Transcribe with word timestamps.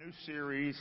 New 0.00 0.12
series. 0.24 0.80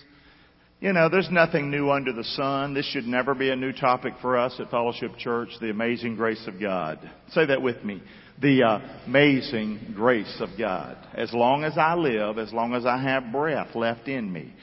You 0.79 0.93
know, 0.93 1.09
there's 1.09 1.29
nothing 1.29 1.69
new 1.69 1.89
under 1.91 2.13
the 2.13 2.23
sun. 2.23 2.73
This 2.73 2.89
should 2.89 3.05
never 3.05 3.35
be 3.35 3.49
a 3.49 3.55
new 3.55 3.73
topic 3.73 4.13
for 4.21 4.37
us 4.37 4.57
at 4.61 4.71
Fellowship 4.71 5.17
Church, 5.17 5.49
the 5.59 5.69
amazing 5.69 6.15
grace 6.15 6.41
of 6.47 6.57
God. 6.57 6.99
Say 7.31 7.45
that 7.47 7.61
with 7.61 7.83
me. 7.83 8.01
The 8.41 8.63
uh, 8.63 8.79
amazing 9.07 9.91
grace 9.93 10.37
of 10.39 10.57
God. 10.57 10.95
As 11.13 11.33
long 11.33 11.65
as 11.65 11.77
I 11.77 11.95
live, 11.95 12.37
as 12.37 12.53
long 12.53 12.73
as 12.73 12.85
I 12.85 12.97
have 12.97 13.29
breath 13.29 13.75
left 13.75 14.07
in 14.07 14.31
me, 14.31 14.53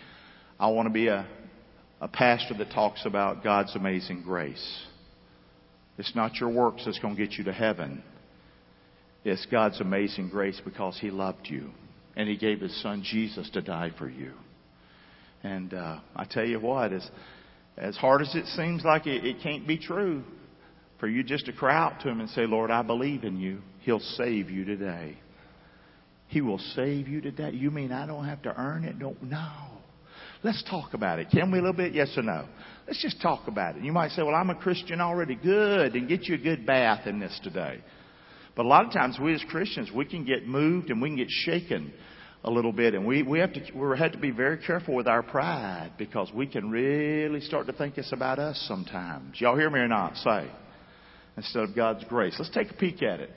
I 0.59 0.68
want 0.68 0.88
to 0.88 0.93
be 0.95 1.09
a, 1.09 1.29
a 2.00 2.09
pastor 2.09 2.54
that 2.54 2.70
talks 2.70 3.04
about 3.04 3.45
God's 3.45 3.77
amazing 3.77 4.23
grace. 4.23 4.86
It's 5.98 6.16
not 6.16 6.36
your 6.36 6.48
works 6.48 6.82
that's 6.86 6.98
going 6.98 7.14
to 7.14 7.23
get 7.23 7.36
you 7.36 7.45
to 7.45 7.52
heaven. 7.52 8.02
It's 9.23 9.45
God's 9.50 9.82
amazing 9.82 10.30
grace 10.30 10.59
because 10.64 10.98
He 10.98 11.11
loved 11.11 11.46
you 11.46 11.73
and 12.16 12.27
He 12.27 12.38
gave 12.38 12.61
His 12.61 12.82
Son 12.82 13.02
Jesus 13.04 13.50
to 13.50 13.61
die 13.61 13.91
for 13.98 14.09
you. 14.09 14.32
And 15.46 15.74
uh, 15.74 16.00
I 16.16 16.24
tell 16.24 16.45
you 16.45 16.59
what, 16.59 16.92
as 16.92 17.09
as 17.77 17.96
hard 17.96 18.20
as 18.20 18.34
it 18.34 18.46
seems 18.56 18.84
like 18.84 19.06
it, 19.06 19.24
it 19.24 19.36
can't 19.42 19.66
be 19.66 19.78
true, 19.78 20.24
for 20.98 21.06
you 21.06 21.22
just 21.22 21.46
to 21.46 21.52
cry 21.52 21.77
out 21.77 22.00
to 22.00 22.09
Him 22.09 22.19
and 22.20 22.28
say, 22.30 22.46
"Lord, 22.46 22.72
I 22.72 22.82
believe 22.82 23.22
in 23.22 23.38
You," 23.38 23.60
He'll 23.80 24.00
save 24.00 24.50
you 24.50 24.64
today. 24.64 25.16
He 26.27 26.41
will 26.41 26.59
save 26.59 27.06
you 27.06 27.20
today. 27.20 27.50
You 27.52 27.70
mean 27.70 27.92
I 27.92 28.06
don't 28.06 28.24
have 28.24 28.42
to 28.42 28.60
earn 28.60 28.84
it? 28.84 28.98
Don't 28.98 29.22
no. 29.22 29.48
Let's 30.42 30.64
talk 30.69 30.95
about 30.95 31.20
it. 31.20 31.28
Can 31.30 31.52
we 31.52 31.60
a 31.60 31.62
little 31.62 31.77
bit? 31.77 31.94
Yes 31.94 32.12
or 32.16 32.22
no? 32.22 32.47
Let's 32.88 33.00
just 33.00 33.22
talk 33.22 33.47
about 33.47 33.77
it. 33.77 33.84
You 33.84 33.92
might 33.92 34.10
say, 34.10 34.24
"Well, 34.24 34.34
I'm 34.34 34.50
a 34.50 34.56
Christian 34.56 35.00
already." 35.00 35.36
Good, 35.36 35.94
and 35.94 36.08
get 36.08 36.24
you 36.24 36.34
a 36.34 36.38
good 36.38 36.66
bath 36.66 37.06
in 37.06 37.20
this 37.20 37.38
today. 37.44 37.78
But 38.56 38.66
a 38.66 38.69
lot 38.69 38.84
of 38.84 38.92
times 38.92 39.16
we 39.20 39.33
as 39.33 39.44
Christians, 39.48 39.92
we 39.94 40.06
can 40.06 40.24
get 40.24 40.48
moved 40.48 40.91
and 40.91 41.00
we 41.00 41.10
can 41.10 41.16
get 41.16 41.30
shaken 41.30 41.92
a 42.46 42.50
little 42.50 42.73
bit. 42.73 42.95
And 42.95 43.05
we, 43.05 43.23
we 43.23 43.41
have 43.41 43.52
to, 43.52 43.60
we 43.74 43.98
have 43.98 44.12
to 44.12 44.18
be 44.18 44.30
very 44.30 44.59
careful 44.59 44.95
with 44.95 45.09
our 45.09 45.23
pride 45.23 45.92
because 45.98 46.30
we 46.32 46.46
can 46.46 46.70
really 46.70 47.41
start 47.41 47.66
to 47.66 47.72
think 47.72 47.98
it's 47.98 48.12
about 48.12 48.39
us 48.39 48.64
sometimes. 48.69 49.41
Y'all 49.41 49.56
hear 49.56 49.69
me 49.69 49.80
or 49.80 49.89
not? 49.89 50.16
Say. 50.16 50.48
Instead 51.36 51.64
of 51.64 51.77
God's 51.77 52.05
grace. 52.05 52.34
Let's 52.39 52.50
take 52.55 52.70
a 52.70 52.74
peek 52.74 53.02
at 53.02 53.20
it. 53.20 53.30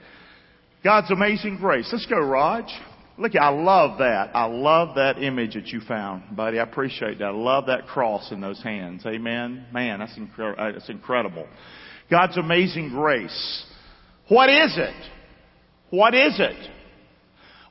God's 0.83 1.11
amazing 1.11 1.57
grace. 1.57 1.89
Let's 1.91 2.05
go, 2.05 2.19
Raj. 2.19 2.65
Look, 3.17 3.35
I 3.35 3.49
love 3.49 3.97
that. 3.97 4.33
I 4.33 4.45
love 4.45 4.95
that 4.95 5.21
image 5.21 5.55
that 5.55 5.67
you 5.67 5.81
found, 5.81 6.37
buddy. 6.37 6.57
I 6.57 6.63
appreciate 6.63 7.19
that. 7.19 7.25
I 7.25 7.31
love 7.31 7.65
that 7.65 7.87
cross 7.87 8.31
in 8.31 8.39
those 8.39 8.63
hands. 8.63 9.05
Amen. 9.05 9.65
Man, 9.73 9.99
that's, 9.99 10.17
incre- 10.17 10.57
uh, 10.57 10.71
that's 10.71 10.87
incredible. 10.87 11.45
God's 12.09 12.37
amazing 12.37 12.91
grace. 12.91 13.65
What 14.29 14.49
is 14.49 14.77
it? 14.77 15.09
What 15.89 16.13
is 16.13 16.39
it? 16.39 16.69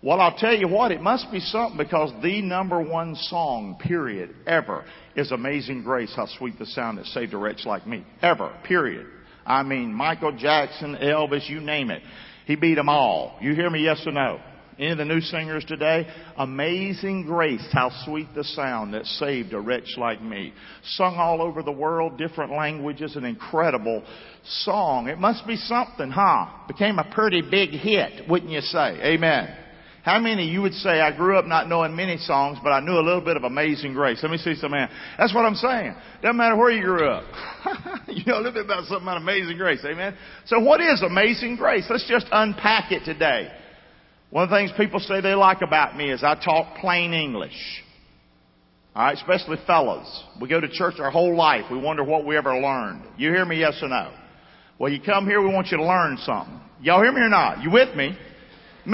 Well, 0.01 0.21
I'll 0.21 0.37
tell 0.37 0.55
you 0.55 0.69
what, 0.69 0.93
it 0.93 1.01
must 1.01 1.33
be 1.33 1.41
something 1.41 1.77
because 1.77 2.13
the 2.23 2.41
number 2.41 2.81
one 2.81 3.17
song, 3.17 3.79
period, 3.81 4.33
ever, 4.47 4.85
is 5.17 5.33
Amazing 5.33 5.83
Grace, 5.83 6.13
How 6.15 6.27
Sweet 6.27 6.57
the 6.57 6.67
Sound 6.67 6.99
That 6.99 7.07
Saved 7.07 7.35
a 7.35 7.37
Wretch 7.37 7.67
Like 7.67 7.85
Me. 7.85 8.07
Ever, 8.23 8.55
period. 8.65 9.07
I 9.45 9.65
mean, 9.65 9.93
Michael 9.93 10.37
Jackson, 10.37 10.97
Elvis, 11.03 11.49
you 11.49 11.61
name 11.61 11.91
it. 11.91 12.03
He 12.47 12.55
beat 12.55 12.77
them 12.77 12.89
all. 12.89 13.39
You 13.41 13.55
hear 13.55 13.69
me, 13.71 13.83
yes 13.83 14.01
or 14.07 14.13
no? 14.13 14.39
Any 14.79 14.93
of 14.93 14.99
the 14.99 15.05
new 15.05 15.21
singers 15.21 15.65
today? 15.65 16.07
Amazing 16.37 17.25
grace, 17.25 17.67
how 17.73 17.91
sweet 18.05 18.29
the 18.37 18.45
sound 18.45 18.95
that 18.95 19.05
saved 19.05 19.53
a 19.53 19.59
wretch 19.59 19.97
like 19.97 20.23
me. 20.23 20.53
Sung 20.91 21.17
all 21.17 21.43
over 21.43 21.65
the 21.65 21.73
world, 21.73 22.17
different 22.17 22.53
languages, 22.53 23.17
an 23.17 23.25
incredible 23.25 24.05
song. 24.45 25.09
It 25.09 25.19
must 25.19 25.45
be 25.45 25.57
something, 25.57 26.11
huh? 26.11 26.47
Became 26.69 27.01
a 27.01 27.11
pretty 27.13 27.43
big 27.43 27.71
hit, 27.71 28.29
wouldn't 28.29 28.53
you 28.53 28.61
say? 28.61 29.01
Amen. 29.03 29.57
How 30.09 30.19
many 30.19 30.47
you 30.47 30.63
would 30.63 30.73
say, 30.73 31.03
I 31.03 31.15
grew 31.15 31.37
up 31.37 31.45
not 31.45 31.69
knowing 31.69 31.95
many 31.95 32.17
songs, 32.17 32.57
but 32.65 32.71
I 32.71 32.81
knew 32.81 32.95
a 32.95 33.05
little 33.05 33.21
bit 33.21 33.37
of 33.37 33.45
Amazing 33.45 33.93
Grace? 33.93 34.21
Let 34.23 34.33
me 34.33 34.39
see 34.39 34.55
some 34.55 34.71
man. 34.71 34.89
That's 35.19 35.35
what 35.35 35.45
I'm 35.45 35.55
saying. 35.55 35.95
Doesn't 36.23 36.35
matter 36.35 36.57
where 36.57 36.71
you 36.71 36.83
grew 36.83 37.07
up. 37.07 37.25
you 38.09 38.25
know 38.25 38.37
a 38.37 38.41
little 38.41 38.53
bit 38.53 38.65
about 38.65 38.87
something 38.87 39.03
about 39.03 39.19
Amazing 39.19 39.59
Grace. 39.59 39.85
Amen. 39.85 40.17
So 40.47 40.61
what 40.61 40.81
is 40.81 41.03
Amazing 41.03 41.57
Grace? 41.57 41.85
Let's 41.91 42.09
just 42.09 42.25
unpack 42.33 42.91
it 42.91 43.05
today. 43.05 43.53
One 44.31 44.45
of 44.45 44.49
the 44.49 44.57
things 44.57 44.71
people 44.79 44.99
say 44.99 45.21
they 45.21 45.35
like 45.35 45.61
about 45.61 45.95
me 45.95 46.11
is 46.11 46.25
I 46.25 46.43
talk 46.43 46.79
plain 46.79 47.13
English. 47.13 47.85
Alright, 48.97 49.19
especially 49.19 49.59
fellas. 49.67 50.25
We 50.41 50.49
go 50.49 50.59
to 50.59 50.71
church 50.71 50.95
our 51.01 51.11
whole 51.11 51.37
life. 51.37 51.67
We 51.71 51.77
wonder 51.77 52.03
what 52.03 52.25
we 52.25 52.35
ever 52.39 52.59
learned. 52.59 53.03
You 53.19 53.29
hear 53.29 53.45
me, 53.45 53.61
yes 53.61 53.79
or 53.83 53.89
no? 53.89 54.15
Well, 54.79 54.91
you 54.91 55.03
come 55.03 55.27
here, 55.27 55.43
we 55.43 55.53
want 55.53 55.67
you 55.67 55.77
to 55.77 55.85
learn 55.85 56.17
something. 56.25 56.63
Y'all 56.81 57.03
hear 57.03 57.13
me 57.13 57.21
or 57.21 57.29
not? 57.29 57.63
You 57.63 57.71
with 57.71 57.95
me? 57.95 58.17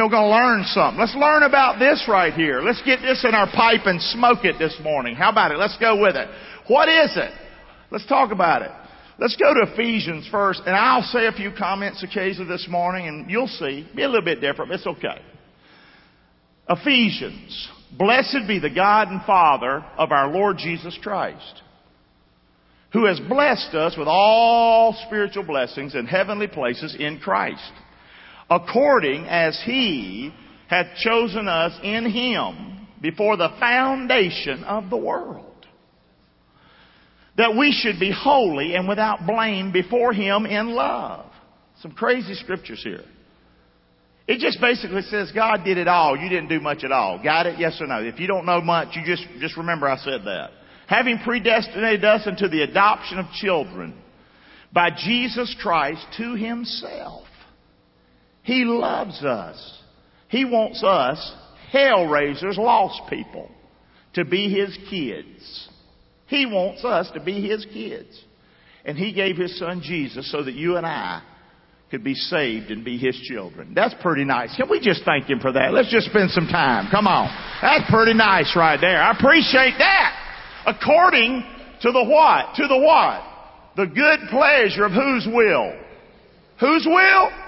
We're 0.03 0.11
going 0.11 0.25
to 0.25 0.29
learn 0.29 0.65
something. 0.65 0.99
Let's 0.99 1.15
learn 1.15 1.45
about 1.45 1.79
this 1.79 2.05
right 2.09 2.33
here. 2.33 2.61
Let's 2.61 2.83
get 2.83 3.01
this 3.01 3.25
in 3.27 3.35
our 3.35 3.47
pipe 3.47 3.87
and 3.87 4.01
smoke 4.01 4.45
it 4.45 4.57
this 4.59 4.77
morning. 4.83 5.15
How 5.15 5.31
about 5.31 5.53
it? 5.53 5.59
Let's 5.59 5.77
go 5.79 6.01
with 6.01 6.17
it. 6.17 6.29
What 6.67 6.89
is 6.89 7.17
it? 7.17 7.33
Let's 7.91 8.07
talk 8.07 8.33
about 8.33 8.63
it. 8.63 8.71
Let's 9.19 9.37
go 9.37 9.55
to 9.55 9.73
Ephesians 9.73 10.29
first, 10.33 10.63
and 10.67 10.75
I'll 10.75 11.03
say 11.03 11.27
a 11.27 11.33
few 11.33 11.53
comments 11.57 12.03
occasionally 12.03 12.49
this 12.49 12.67
morning, 12.69 13.07
and 13.07 13.31
you'll 13.31 13.47
see. 13.47 13.89
Be 13.95 14.03
a 14.03 14.09
little 14.09 14.25
bit 14.25 14.41
different, 14.41 14.71
but 14.71 14.81
it's 14.81 14.87
okay. 14.87 15.23
Ephesians. 16.69 17.69
Blessed 17.97 18.49
be 18.49 18.59
the 18.59 18.71
God 18.71 19.09
and 19.09 19.23
Father 19.23 19.85
of 19.97 20.11
our 20.11 20.29
Lord 20.29 20.59
Jesus 20.59 20.99
Christ, 21.01 21.63
who 22.93 23.07
has 23.07 23.21
blessed 23.21 23.73
us 23.75 23.95
with 23.97 24.09
all 24.09 24.97
spiritual 25.07 25.45
blessings 25.45 25.95
in 25.95 26.07
heavenly 26.07 26.49
places 26.49 26.97
in 26.99 27.21
Christ 27.21 27.71
according 28.51 29.25
as 29.25 29.61
he 29.65 30.33
hath 30.69 30.87
chosen 30.97 31.49
us 31.49 31.79
in 31.83 32.11
him 32.11 32.87
before 33.01 33.37
the 33.37 33.51
foundation 33.61 34.65
of 34.65 34.91
the 34.91 34.97
world. 34.97 35.45
That 37.37 37.57
we 37.57 37.73
should 37.73 37.99
be 37.99 38.13
holy 38.17 38.75
and 38.75 38.89
without 38.89 39.27
blame 39.27 39.73
before 39.73 40.13
him 40.13 40.47
in 40.47 40.69
love. 40.71 41.27
Some 41.81 41.93
crazy 41.93 42.35
scriptures 42.35 42.81
here. 42.83 43.03
It 44.27 44.39
just 44.39 44.59
basically 44.61 45.03
says 45.03 45.33
God 45.35 45.65
did 45.65 45.77
it 45.77 45.89
all. 45.89 46.17
You 46.17 46.29
didn't 46.29 46.49
do 46.49 46.61
much 46.61 46.83
at 46.83 46.93
all. 46.93 47.23
Got 47.23 47.47
it? 47.47 47.59
Yes 47.59 47.79
or 47.81 47.87
no? 47.87 48.03
If 48.03 48.19
you 48.19 48.27
don't 48.27 48.47
know 48.47 48.61
much, 48.61 48.97
you 48.97 49.03
just, 49.05 49.27
just 49.41 49.57
remember 49.57 49.87
I 49.87 49.99
said 49.99 50.23
that. 50.25 50.51
Having 50.87 51.19
predestinated 51.25 52.05
us 52.05 52.27
into 52.27 52.49
the 52.49 52.63
adoption 52.63 53.19
of 53.19 53.27
children 53.33 53.95
by 54.73 54.91
Jesus 54.97 55.55
Christ 55.61 56.07
to 56.19 56.35
himself 56.35 57.24
he 58.45 58.65
loves 58.65 59.25
us. 59.25 59.81
He 60.29 60.45
wants 60.45 60.85
us, 60.85 61.35
hell 61.73 62.07
raisers, 62.07 62.59
lost 62.59 63.01
people, 63.09 63.51
to 64.15 64.25
be 64.25 64.51
His 64.51 64.77
kids. 64.91 65.69
He 66.27 66.45
wants 66.45 66.85
us 66.85 67.11
to 67.15 67.21
be 67.21 67.47
His 67.49 67.67
kids. 67.73 68.23
And 68.85 68.99
He 68.99 69.13
gave 69.15 69.39
His 69.39 69.59
Son 69.59 69.81
Jesus 69.83 70.31
so 70.31 70.43
that 70.45 70.55
you 70.55 70.77
and 70.77 70.85
I 70.85 71.23
could 71.91 72.05
be 72.05 72.15
saved 72.15 72.71
and 72.71 72.85
be 72.85 72.99
His 72.99 73.17
children. 73.17 73.73
That's 73.75 73.95
pretty 74.03 74.25
nice. 74.25 74.55
Can 74.57 74.69
we 74.69 74.79
just 74.79 75.05
thank 75.07 75.25
Him 75.25 75.41
for 75.41 75.53
that? 75.53 75.73
Let's 75.73 75.91
just 75.91 76.09
spend 76.09 76.31
some 76.31 76.47
time. 76.47 76.89
Come 76.91 77.07
on. 77.07 77.29
That's 77.63 77.91
pretty 77.91 78.13
nice 78.13 78.55
right 78.55 78.79
there. 78.79 79.01
I 79.01 79.13
appreciate 79.13 79.79
that. 79.79 80.67
According 80.67 81.45
to 81.81 81.93
the 81.93 82.05
what? 82.05 82.57
To 82.57 82.69
the 82.69 82.79
what? 82.79 83.23
The 83.77 83.87
good 83.87 84.29
pleasure 84.29 84.85
of 84.85 84.93
whose 84.93 85.27
will? 85.33 85.73
Whose 86.61 86.87
will? 86.87 87.44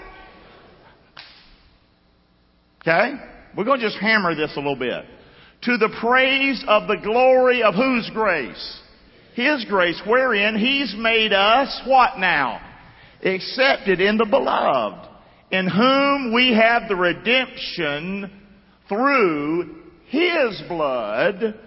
Okay? 2.87 3.15
We're 3.57 3.65
going 3.65 3.81
to 3.81 3.87
just 3.87 3.99
hammer 3.99 4.35
this 4.35 4.53
a 4.55 4.61
little 4.61 4.77
bit. 4.77 5.05
To 5.63 5.77
the 5.77 5.97
praise 6.01 6.63
of 6.69 6.87
the 6.87 6.99
glory 7.03 7.63
of 7.63 7.75
whose 7.75 8.09
grace? 8.15 8.81
His 9.35 9.65
grace, 9.69 10.01
wherein 10.07 10.57
He's 10.57 10.95
made 10.97 11.33
us 11.33 11.83
what 11.87 12.19
now? 12.19 12.61
Accepted 13.25 14.01
in 14.01 14.19
the 14.19 14.27
beloved, 14.27 15.09
in 15.51 15.67
whom 15.67 16.33
we 16.33 16.55
have 16.55 16.89
the 16.89 16.95
redemption 16.95 18.31
through 18.89 19.83
His 20.07 20.63
blood, 20.69 21.59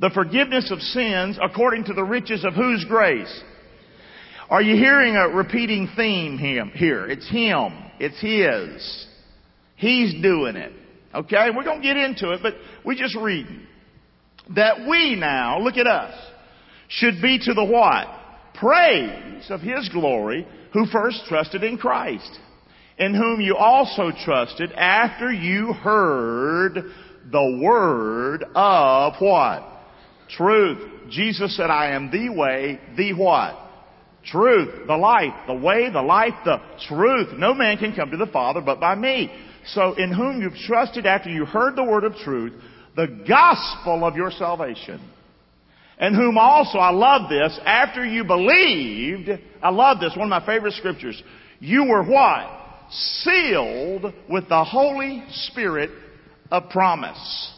the 0.00 0.10
forgiveness 0.12 0.70
of 0.72 0.80
sins 0.80 1.38
according 1.40 1.84
to 1.84 1.94
the 1.94 2.02
riches 2.02 2.44
of 2.44 2.54
whose 2.54 2.84
grace? 2.86 3.42
Are 4.50 4.62
you 4.62 4.74
hearing 4.74 5.14
a 5.16 5.28
repeating 5.28 5.88
theme 5.96 6.38
here? 6.38 7.06
It's 7.06 7.28
Him. 7.30 7.72
It's 8.00 8.20
His. 8.20 9.06
He's 9.76 10.20
doing 10.22 10.56
it. 10.56 10.72
Okay? 11.14 11.48
We're 11.54 11.64
going 11.64 11.80
to 11.80 11.86
get 11.86 11.96
into 11.96 12.32
it, 12.32 12.40
but 12.42 12.54
we 12.84 12.96
just 12.96 13.16
reading. 13.16 13.66
That 14.54 14.86
we 14.88 15.16
now, 15.16 15.58
look 15.60 15.76
at 15.76 15.86
us, 15.86 16.14
should 16.88 17.20
be 17.20 17.38
to 17.38 17.54
the 17.54 17.64
what? 17.64 18.06
Praise 18.54 19.50
of 19.50 19.60
His 19.60 19.88
glory 19.90 20.46
who 20.72 20.86
first 20.86 21.22
trusted 21.28 21.64
in 21.64 21.78
Christ, 21.78 22.38
in 22.98 23.14
whom 23.14 23.40
you 23.40 23.56
also 23.56 24.12
trusted 24.24 24.72
after 24.72 25.32
you 25.32 25.72
heard 25.72 26.92
the 27.30 27.60
word 27.62 28.44
of 28.54 29.14
what? 29.18 29.64
Truth. 30.30 31.10
Jesus 31.10 31.56
said, 31.56 31.70
I 31.70 31.92
am 31.92 32.10
the 32.10 32.28
way, 32.30 32.80
the 32.96 33.12
what? 33.14 33.56
Truth, 34.24 34.86
the 34.86 34.96
life, 34.96 35.34
the 35.46 35.54
way, 35.54 35.90
the 35.90 36.02
life, 36.02 36.34
the 36.44 36.60
truth. 36.88 37.28
No 37.38 37.54
man 37.54 37.78
can 37.78 37.94
come 37.94 38.10
to 38.10 38.16
the 38.16 38.26
Father 38.26 38.60
but 38.60 38.80
by 38.80 38.94
me. 38.94 39.30
So 39.66 39.94
in 39.94 40.12
whom 40.12 40.40
you've 40.40 40.54
trusted 40.66 41.06
after 41.06 41.30
you 41.30 41.44
heard 41.44 41.76
the 41.76 41.84
word 41.84 42.04
of 42.04 42.14
truth, 42.16 42.52
the 42.94 43.24
gospel 43.28 44.04
of 44.04 44.16
your 44.16 44.30
salvation. 44.30 45.00
And 45.98 46.14
whom 46.14 46.36
also, 46.36 46.78
I 46.78 46.90
love 46.90 47.30
this, 47.30 47.58
after 47.64 48.04
you 48.04 48.24
believed, 48.24 49.30
I 49.62 49.70
love 49.70 49.98
this, 49.98 50.12
one 50.16 50.30
of 50.30 50.42
my 50.42 50.44
favorite 50.44 50.74
scriptures, 50.74 51.20
you 51.58 51.84
were 51.84 52.04
what? 52.04 52.48
Sealed 52.90 54.12
with 54.28 54.48
the 54.48 54.62
Holy 54.62 55.24
Spirit 55.30 55.90
of 56.50 56.68
promise. 56.70 57.52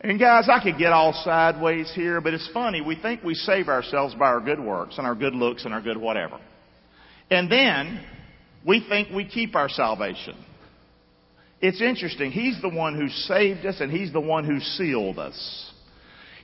And 0.00 0.20
guys, 0.20 0.48
I 0.50 0.62
could 0.62 0.78
get 0.78 0.92
all 0.92 1.12
sideways 1.24 1.90
here, 1.94 2.20
but 2.20 2.34
it's 2.34 2.48
funny. 2.52 2.80
We 2.80 2.94
think 3.00 3.22
we 3.22 3.34
save 3.34 3.68
ourselves 3.68 4.14
by 4.14 4.26
our 4.26 4.40
good 4.40 4.60
works 4.60 4.96
and 4.98 5.06
our 5.06 5.14
good 5.14 5.34
looks 5.34 5.64
and 5.64 5.74
our 5.74 5.80
good 5.80 5.96
whatever. 5.96 6.38
And 7.30 7.50
then 7.50 8.04
we 8.66 8.84
think 8.88 9.08
we 9.10 9.24
keep 9.24 9.56
our 9.56 9.68
salvation. 9.68 10.36
It's 11.66 11.80
interesting. 11.80 12.30
He's 12.30 12.60
the 12.60 12.68
one 12.68 12.94
who 12.94 13.08
saved 13.08 13.64
us 13.64 13.80
and 13.80 13.90
He's 13.90 14.12
the 14.12 14.20
one 14.20 14.44
who 14.44 14.60
sealed 14.60 15.18
us. 15.18 15.72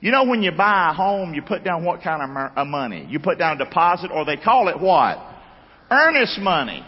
You 0.01 0.13
know, 0.13 0.25
when 0.25 0.43
you 0.43 0.51
buy 0.51 0.93
a 0.93 0.95
home, 0.95 1.35
you 1.35 1.43
put 1.43 1.63
down 1.63 1.85
what 1.85 2.03
kind 2.03 2.23
of 2.57 2.67
money? 2.67 3.07
You 3.07 3.21
put 3.21 3.37
down 3.39 3.61
a 3.61 3.65
deposit, 3.67 4.11
or 4.11 4.25
they 4.25 4.39
call 4.39 4.69
it 4.69 4.81
what? 4.81 5.19
Earnest 5.91 6.41
money. 6.41 6.83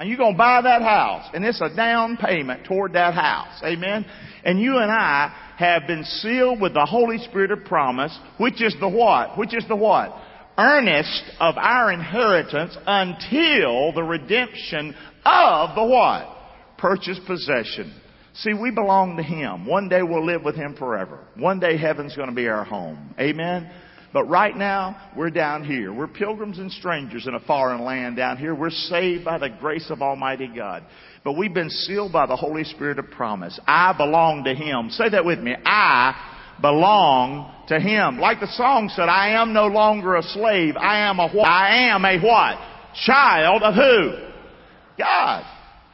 And 0.00 0.08
you're 0.08 0.18
going 0.18 0.34
to 0.34 0.38
buy 0.38 0.60
that 0.62 0.82
house, 0.82 1.30
and 1.32 1.44
it's 1.44 1.60
a 1.60 1.72
down 1.76 2.16
payment 2.16 2.66
toward 2.66 2.94
that 2.94 3.14
house. 3.14 3.62
Amen? 3.62 4.04
And 4.44 4.60
you 4.60 4.78
and 4.78 4.90
I 4.90 5.32
have 5.56 5.86
been 5.86 6.02
sealed 6.02 6.60
with 6.60 6.74
the 6.74 6.84
Holy 6.84 7.18
Spirit 7.18 7.52
of 7.52 7.64
promise, 7.64 8.18
which 8.38 8.60
is 8.60 8.74
the 8.80 8.88
what? 8.88 9.38
Which 9.38 9.54
is 9.54 9.64
the 9.68 9.76
what? 9.76 10.12
Earnest 10.58 11.22
of 11.38 11.54
our 11.58 11.92
inheritance 11.92 12.76
until 12.84 13.92
the 13.92 14.02
redemption 14.02 14.96
of 15.24 15.76
the 15.76 15.84
what? 15.84 16.33
Purchased 16.78 17.24
possession. 17.26 17.94
See, 18.34 18.52
we 18.52 18.70
belong 18.70 19.16
to 19.16 19.22
Him. 19.22 19.66
One 19.66 19.88
day 19.88 20.02
we'll 20.02 20.26
live 20.26 20.42
with 20.42 20.56
Him 20.56 20.74
forever. 20.76 21.20
One 21.36 21.60
day 21.60 21.76
heaven's 21.76 22.16
going 22.16 22.28
to 22.28 22.34
be 22.34 22.48
our 22.48 22.64
home. 22.64 23.14
Amen? 23.18 23.70
But 24.12 24.24
right 24.28 24.56
now, 24.56 25.10
we're 25.16 25.30
down 25.30 25.64
here. 25.64 25.92
We're 25.92 26.06
pilgrims 26.06 26.58
and 26.58 26.70
strangers 26.70 27.26
in 27.26 27.34
a 27.34 27.40
foreign 27.40 27.84
land 27.84 28.16
down 28.16 28.36
here. 28.36 28.54
We're 28.54 28.70
saved 28.70 29.24
by 29.24 29.38
the 29.38 29.48
grace 29.48 29.90
of 29.90 30.02
Almighty 30.02 30.48
God. 30.54 30.84
But 31.24 31.32
we've 31.32 31.52
been 31.52 31.70
sealed 31.70 32.12
by 32.12 32.26
the 32.26 32.36
Holy 32.36 32.62
Spirit 32.62 33.00
of 33.00 33.10
promise. 33.10 33.58
I 33.66 33.92
belong 33.96 34.44
to 34.44 34.54
Him. 34.54 34.90
Say 34.90 35.08
that 35.10 35.24
with 35.24 35.40
me. 35.40 35.56
I 35.64 36.14
belong 36.60 37.52
to 37.68 37.80
Him. 37.80 38.20
Like 38.20 38.38
the 38.38 38.52
song 38.52 38.88
said, 38.94 39.08
I 39.08 39.40
am 39.40 39.52
no 39.52 39.66
longer 39.66 40.14
a 40.14 40.22
slave. 40.22 40.76
I 40.76 41.08
am 41.08 41.18
a 41.18 41.28
what? 41.28 41.48
I 41.48 41.88
am 41.88 42.04
a 42.04 42.20
what? 42.20 42.58
Child 43.04 43.62
of 43.64 43.74
who? 43.74 44.28
God. 44.96 45.44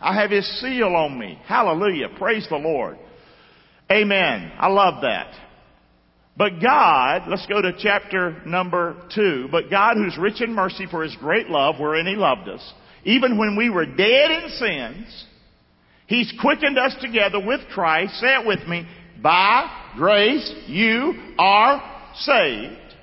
I 0.01 0.21
have 0.21 0.31
His 0.31 0.47
seal 0.61 0.95
on 0.95 1.19
me. 1.19 1.39
Hallelujah. 1.47 2.09
Praise 2.19 2.47
the 2.49 2.57
Lord. 2.57 2.99
Amen. 3.91 4.53
I 4.59 4.69
love 4.69 5.03
that. 5.03 5.35
But 6.37 6.61
God, 6.63 7.23
let's 7.29 7.47
go 7.47 7.61
to 7.61 7.73
chapter 7.79 8.41
number 8.47 8.97
two. 9.15 9.49
But 9.51 9.69
God, 9.69 9.97
who's 9.97 10.17
rich 10.17 10.41
in 10.41 10.55
mercy 10.55 10.87
for 10.91 11.03
His 11.03 11.15
great 11.17 11.49
love, 11.49 11.75
wherein 11.79 12.07
He 12.07 12.17
loved 12.17 12.49
us, 12.49 12.73
even 13.05 13.37
when 13.37 13.57
we 13.57 13.69
were 13.69 13.85
dead 13.85 14.31
in 14.31 14.49
sins, 14.51 15.27
He's 16.07 16.33
quickened 16.41 16.79
us 16.79 16.95
together 17.01 17.45
with 17.45 17.61
Christ. 17.73 18.15
Say 18.21 18.29
it 18.29 18.47
with 18.47 18.67
me. 18.67 18.87
By 19.23 19.93
grace 19.97 20.51
you 20.67 21.13
are 21.39 22.09
saved. 22.15 22.95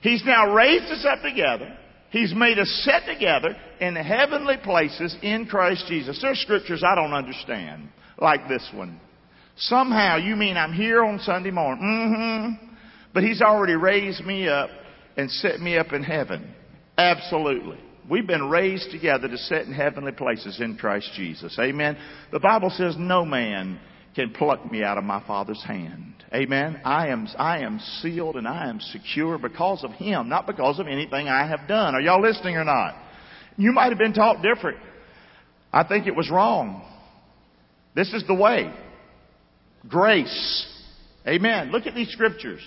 He's 0.00 0.24
now 0.24 0.54
raised 0.54 0.84
us 0.84 1.04
up 1.10 1.22
together. 1.22 1.76
He's 2.10 2.32
made 2.34 2.58
us 2.58 2.70
set 2.84 3.12
together 3.12 3.56
in 3.80 3.94
the 3.94 4.02
heavenly 4.02 4.56
places 4.62 5.16
in 5.22 5.46
Christ 5.46 5.84
Jesus. 5.88 6.20
There 6.20 6.30
are 6.30 6.36
scriptures 6.36 6.82
I 6.86 6.94
don't 6.94 7.12
understand, 7.12 7.88
like 8.18 8.48
this 8.48 8.68
one. 8.74 9.00
Somehow 9.56 10.16
you 10.16 10.36
mean 10.36 10.56
I'm 10.56 10.72
here 10.72 11.02
on 11.02 11.18
Sunday 11.20 11.50
morning. 11.50 11.82
Mm-hmm. 11.84 12.66
But 13.14 13.22
He's 13.22 13.40
already 13.40 13.74
raised 13.74 14.24
me 14.24 14.48
up 14.48 14.68
and 15.16 15.30
set 15.30 15.60
me 15.60 15.78
up 15.78 15.92
in 15.92 16.02
heaven. 16.02 16.54
Absolutely. 16.98 17.78
We've 18.08 18.26
been 18.26 18.48
raised 18.48 18.90
together 18.90 19.28
to 19.28 19.36
sit 19.36 19.62
in 19.62 19.72
heavenly 19.72 20.12
places 20.12 20.60
in 20.60 20.76
Christ 20.76 21.10
Jesus. 21.16 21.56
Amen. 21.58 21.96
The 22.30 22.38
Bible 22.38 22.70
says 22.70 22.94
no 22.98 23.24
man 23.24 23.80
can 24.14 24.32
pluck 24.32 24.70
me 24.70 24.82
out 24.82 24.98
of 24.98 25.04
my 25.04 25.22
Father's 25.26 25.62
hand. 25.64 26.14
Amen. 26.34 26.80
I 26.84 27.08
am, 27.08 27.26
I 27.38 27.60
am 27.60 27.80
sealed 28.00 28.36
and 28.36 28.46
I 28.46 28.68
am 28.68 28.80
secure 28.80 29.38
because 29.38 29.84
of 29.84 29.92
Him, 29.92 30.28
not 30.28 30.46
because 30.46 30.78
of 30.78 30.86
anything 30.86 31.28
I 31.28 31.46
have 31.46 31.66
done. 31.68 31.94
Are 31.94 32.00
y'all 32.00 32.22
listening 32.22 32.56
or 32.56 32.64
not? 32.64 32.94
You 33.56 33.72
might 33.72 33.90
have 33.90 33.98
been 33.98 34.12
taught 34.12 34.42
different. 34.42 34.78
I 35.72 35.84
think 35.84 36.06
it 36.06 36.14
was 36.14 36.30
wrong. 36.30 36.82
This 37.94 38.12
is 38.12 38.24
the 38.26 38.34
way. 38.34 38.72
Grace. 39.88 40.66
Amen. 41.26 41.70
Look 41.72 41.86
at 41.86 41.94
these 41.94 42.10
scriptures. 42.10 42.60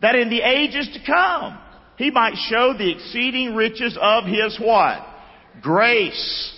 That 0.00 0.14
in 0.14 0.30
the 0.30 0.40
ages 0.40 0.88
to 0.94 1.00
come, 1.06 1.58
He 1.96 2.10
might 2.10 2.34
show 2.48 2.74
the 2.76 2.90
exceeding 2.90 3.54
riches 3.54 3.96
of 4.00 4.24
His 4.24 4.58
what? 4.60 5.06
Grace. 5.62 6.52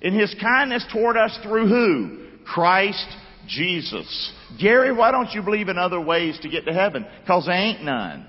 In 0.00 0.18
His 0.18 0.34
kindness 0.40 0.86
toward 0.92 1.16
us 1.16 1.36
through 1.42 1.68
who? 1.68 2.26
Christ 2.44 3.06
Jesus. 3.46 4.32
Gary, 4.60 4.92
why 4.92 5.10
don't 5.10 5.32
you 5.32 5.42
believe 5.42 5.68
in 5.68 5.78
other 5.78 6.00
ways 6.00 6.38
to 6.42 6.48
get 6.48 6.64
to 6.66 6.72
heaven? 6.72 7.06
Cause 7.26 7.46
there 7.46 7.54
ain't 7.54 7.82
none. 7.82 8.26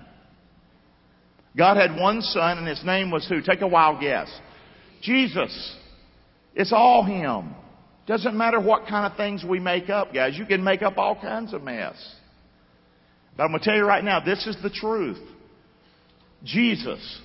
God 1.55 1.77
had 1.77 1.99
one 1.99 2.21
son 2.21 2.57
and 2.59 2.67
his 2.67 2.83
name 2.85 3.11
was 3.11 3.27
who? 3.27 3.41
Take 3.41 3.61
a 3.61 3.67
wild 3.67 4.01
guess. 4.01 4.29
Jesus. 5.01 5.75
It's 6.55 6.73
all 6.73 7.03
Him. 7.03 7.55
Doesn't 8.07 8.35
matter 8.35 8.59
what 8.59 8.87
kind 8.87 9.11
of 9.11 9.17
things 9.17 9.43
we 9.47 9.59
make 9.59 9.89
up, 9.89 10.13
guys. 10.13 10.37
You 10.37 10.45
can 10.45 10.63
make 10.63 10.81
up 10.81 10.97
all 10.97 11.15
kinds 11.15 11.53
of 11.53 11.61
mess. 11.63 11.95
But 13.37 13.43
I'm 13.43 13.49
going 13.51 13.59
to 13.59 13.65
tell 13.65 13.75
you 13.75 13.85
right 13.85 14.03
now, 14.03 14.19
this 14.19 14.47
is 14.47 14.57
the 14.63 14.69
truth. 14.69 15.19
Jesus. 16.43 17.21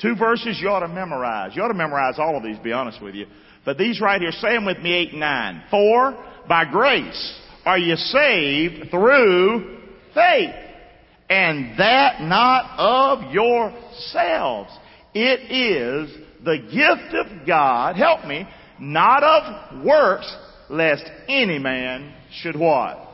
Two 0.00 0.14
verses 0.16 0.58
you 0.60 0.68
ought 0.68 0.80
to 0.80 0.88
memorize. 0.88 1.54
You 1.54 1.62
ought 1.62 1.68
to 1.68 1.74
memorize 1.74 2.18
all 2.18 2.36
of 2.36 2.42
these, 2.42 2.58
be 2.58 2.72
honest 2.72 3.02
with 3.02 3.14
you. 3.14 3.26
But 3.64 3.78
these 3.78 4.00
right 4.00 4.20
here, 4.20 4.32
say 4.32 4.54
them 4.54 4.64
with 4.64 4.78
me, 4.78 4.92
8 4.92 5.10
and 5.12 5.20
9. 5.20 5.62
For, 5.70 6.24
by 6.48 6.64
grace 6.70 7.40
are 7.64 7.78
you 7.78 7.96
saved 7.96 8.90
through 8.90 9.78
faith. 10.14 10.54
And 11.30 11.78
that 11.78 12.22
not 12.22 12.78
of 12.78 13.32
yourselves. 13.32 14.70
It 15.14 15.50
is 15.50 16.27
the 16.44 16.58
gift 16.58 17.14
of 17.14 17.46
God, 17.46 17.96
help 17.96 18.24
me, 18.24 18.46
not 18.80 19.22
of 19.22 19.84
works, 19.84 20.34
lest 20.70 21.04
any 21.28 21.58
man 21.58 22.14
should 22.40 22.58
what? 22.58 23.06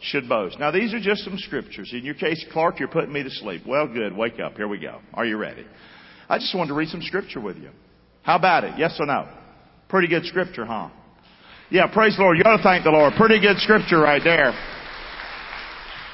Should 0.00 0.28
boast. 0.28 0.60
Now 0.60 0.70
these 0.70 0.94
are 0.94 1.00
just 1.00 1.24
some 1.24 1.36
scriptures. 1.38 1.90
In 1.92 2.04
your 2.04 2.14
case, 2.14 2.44
Clark, 2.52 2.78
you're 2.78 2.88
putting 2.88 3.12
me 3.12 3.24
to 3.24 3.30
sleep. 3.30 3.62
Well, 3.66 3.88
good. 3.88 4.16
Wake 4.16 4.38
up. 4.38 4.56
Here 4.56 4.68
we 4.68 4.78
go. 4.78 5.00
Are 5.12 5.24
you 5.24 5.36
ready? 5.36 5.66
I 6.28 6.38
just 6.38 6.54
wanted 6.54 6.68
to 6.68 6.74
read 6.74 6.88
some 6.88 7.02
scripture 7.02 7.40
with 7.40 7.56
you. 7.56 7.70
How 8.22 8.36
about 8.36 8.62
it? 8.64 8.78
Yes 8.78 8.96
or 9.00 9.06
no? 9.06 9.28
Pretty 9.88 10.06
good 10.06 10.24
scripture, 10.26 10.64
huh? 10.64 10.90
Yeah, 11.70 11.86
praise 11.92 12.16
the 12.16 12.22
Lord. 12.22 12.38
You 12.38 12.44
ought 12.44 12.58
to 12.58 12.62
thank 12.62 12.84
the 12.84 12.90
Lord. 12.90 13.14
Pretty 13.16 13.40
good 13.40 13.58
scripture 13.58 13.98
right 13.98 14.22
there. 14.22 14.52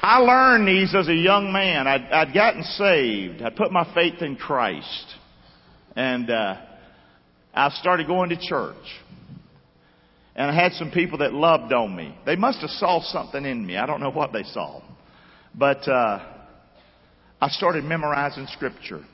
I 0.01 0.19
learned 0.19 0.67
these 0.67 0.93
as 0.95 1.07
a 1.07 1.13
young 1.13 1.51
man. 1.51 1.87
I'd, 1.87 2.03
I'd 2.11 2.33
gotten 2.33 2.63
saved. 2.63 3.41
I 3.41 3.49
put 3.49 3.71
my 3.71 3.91
faith 3.93 4.21
in 4.21 4.35
Christ. 4.35 5.15
And 5.95 6.29
uh, 6.29 6.57
I 7.53 7.69
started 7.69 8.07
going 8.07 8.29
to 8.29 8.37
church. 8.37 8.75
And 10.35 10.51
I 10.51 10.53
had 10.53 10.73
some 10.73 10.91
people 10.91 11.19
that 11.19 11.33
loved 11.33 11.71
on 11.71 11.95
me. 11.95 12.17
They 12.25 12.35
must 12.35 12.59
have 12.59 12.69
saw 12.71 13.01
something 13.01 13.45
in 13.45 13.65
me. 13.65 13.77
I 13.77 13.85
don't 13.85 14.01
know 14.01 14.11
what 14.11 14.33
they 14.33 14.43
saw. 14.43 14.81
But 15.57 15.87
uh, 15.87 16.19
I 17.41 17.47
started 17.49 17.85
memorizing 17.85 18.47
scripture. 18.51 19.05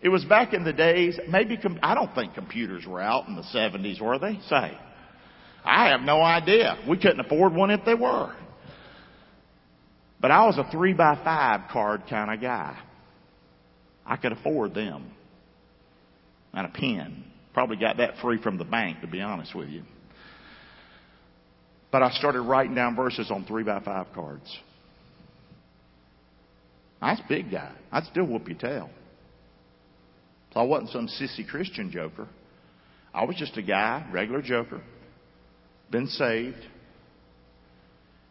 It 0.00 0.08
was 0.08 0.24
back 0.24 0.54
in 0.54 0.64
the 0.64 0.72
days, 0.72 1.20
maybe, 1.28 1.58
com- 1.58 1.78
I 1.82 1.94
don't 1.94 2.14
think 2.14 2.32
computers 2.32 2.86
were 2.86 3.02
out 3.02 3.28
in 3.28 3.36
the 3.36 3.42
70s, 3.42 4.00
were 4.00 4.18
they? 4.18 4.38
Say. 4.48 4.78
I 5.62 5.88
have 5.90 6.00
no 6.00 6.22
idea. 6.22 6.78
We 6.88 6.96
couldn't 6.96 7.20
afford 7.20 7.52
one 7.52 7.70
if 7.70 7.84
they 7.84 7.94
were. 7.94 8.34
But 10.18 10.30
I 10.30 10.46
was 10.46 10.56
a 10.56 10.70
three 10.70 10.94
by 10.94 11.16
five 11.22 11.70
card 11.70 12.04
kind 12.08 12.32
of 12.32 12.40
guy. 12.40 12.78
I 14.06 14.16
could 14.16 14.32
afford 14.32 14.72
them 14.74 15.10
and 16.52 16.66
a 16.66 16.70
pen. 16.70 17.24
Probably 17.52 17.76
got 17.76 17.96
that 17.98 18.18
free 18.22 18.40
from 18.40 18.58
the 18.58 18.64
bank, 18.64 19.00
to 19.00 19.06
be 19.06 19.20
honest 19.20 19.54
with 19.54 19.68
you. 19.68 19.82
But 21.90 22.02
I 22.02 22.10
started 22.12 22.42
writing 22.42 22.74
down 22.74 22.94
verses 22.94 23.30
on 23.30 23.44
three 23.44 23.64
by 23.64 23.80
five 23.80 24.06
cards. 24.14 24.58
I 27.02 27.12
was 27.12 27.20
a 27.20 27.28
big 27.28 27.50
guy. 27.50 27.72
I'd 27.90 28.04
still 28.04 28.26
whoop 28.26 28.46
your 28.46 28.58
tail. 28.58 28.90
So 30.52 30.60
I 30.60 30.62
wasn't 30.64 30.90
some 30.90 31.08
sissy 31.08 31.46
Christian 31.46 31.90
joker. 31.90 32.28
I 33.12 33.24
was 33.24 33.36
just 33.36 33.56
a 33.56 33.62
guy, 33.62 34.06
regular 34.12 34.42
joker, 34.42 34.80
been 35.90 36.06
saved, 36.06 36.64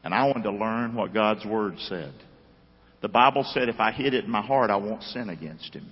and 0.04 0.14
I 0.14 0.26
wanted 0.26 0.44
to 0.44 0.52
learn 0.52 0.96
what 0.96 1.14
God's 1.14 1.46
Word 1.46 1.76
said. 1.88 2.14
The 3.02 3.10
Bible 3.10 3.46
said 3.54 3.68
if 3.68 3.80
I 3.80 3.92
hid 3.92 4.14
it 4.14 4.26
in 4.26 4.32
my 4.32 4.42
heart, 4.42 4.70
I 4.70 4.78
won't 4.78 5.04
sin 5.04 5.30
against 5.30 5.74
Him. 5.74 5.90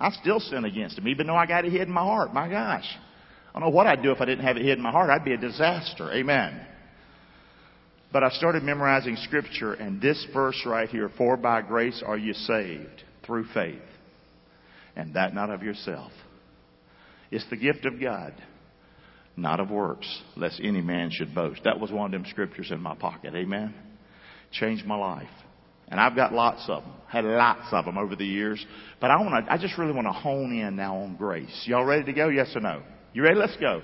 I 0.00 0.10
still 0.10 0.40
sin 0.40 0.64
against 0.64 0.96
him, 0.98 1.08
even 1.08 1.26
though 1.26 1.36
I 1.36 1.46
got 1.46 1.64
it 1.64 1.72
hid 1.72 1.82
in 1.82 1.90
my 1.90 2.02
heart. 2.02 2.32
My 2.32 2.48
gosh. 2.48 2.86
I 3.48 3.60
don't 3.60 3.68
know 3.68 3.74
what 3.74 3.86
I'd 3.86 4.02
do 4.02 4.12
if 4.12 4.20
I 4.20 4.26
didn't 4.26 4.44
have 4.44 4.56
it 4.56 4.64
hid 4.64 4.78
in 4.78 4.82
my 4.82 4.92
heart. 4.92 5.10
I'd 5.10 5.24
be 5.24 5.32
a 5.32 5.38
disaster. 5.38 6.12
Amen. 6.12 6.64
But 8.12 8.22
I 8.22 8.30
started 8.30 8.62
memorizing 8.62 9.16
scripture 9.16 9.74
and 9.74 10.00
this 10.00 10.24
verse 10.32 10.62
right 10.64 10.88
here, 10.88 11.10
for 11.18 11.36
by 11.36 11.62
grace 11.62 12.02
are 12.06 12.16
you 12.16 12.32
saved 12.32 13.02
through 13.26 13.46
faith. 13.52 13.82
And 14.96 15.14
that 15.14 15.34
not 15.34 15.50
of 15.50 15.62
yourself. 15.62 16.12
It's 17.30 17.48
the 17.50 17.56
gift 17.56 17.84
of 17.84 18.00
God, 18.00 18.32
not 19.36 19.60
of 19.60 19.70
works, 19.70 20.22
lest 20.36 20.60
any 20.62 20.80
man 20.80 21.10
should 21.12 21.34
boast. 21.34 21.60
That 21.64 21.78
was 21.78 21.92
one 21.92 22.06
of 22.06 22.12
them 22.12 22.30
scriptures 22.30 22.70
in 22.70 22.80
my 22.80 22.94
pocket. 22.94 23.34
Amen. 23.34 23.74
Changed 24.52 24.86
my 24.86 24.96
life. 24.96 25.28
And 25.90 26.00
I've 26.00 26.14
got 26.14 26.32
lots 26.32 26.64
of 26.68 26.82
them. 26.82 26.92
Had 27.08 27.24
lots 27.24 27.68
of 27.72 27.86
them 27.86 27.96
over 27.96 28.14
the 28.14 28.26
years. 28.26 28.64
But 29.00 29.10
I 29.10 29.16
want 29.16 29.46
to, 29.46 29.52
I 29.52 29.56
just 29.56 29.78
really 29.78 29.92
want 29.92 30.06
to 30.06 30.12
hone 30.12 30.52
in 30.52 30.76
now 30.76 30.96
on 30.96 31.16
grace. 31.16 31.64
Y'all 31.64 31.84
ready 31.84 32.04
to 32.04 32.12
go? 32.12 32.28
Yes 32.28 32.52
or 32.54 32.60
no? 32.60 32.82
You 33.14 33.22
ready? 33.22 33.36
Let's 33.36 33.56
go. 33.56 33.82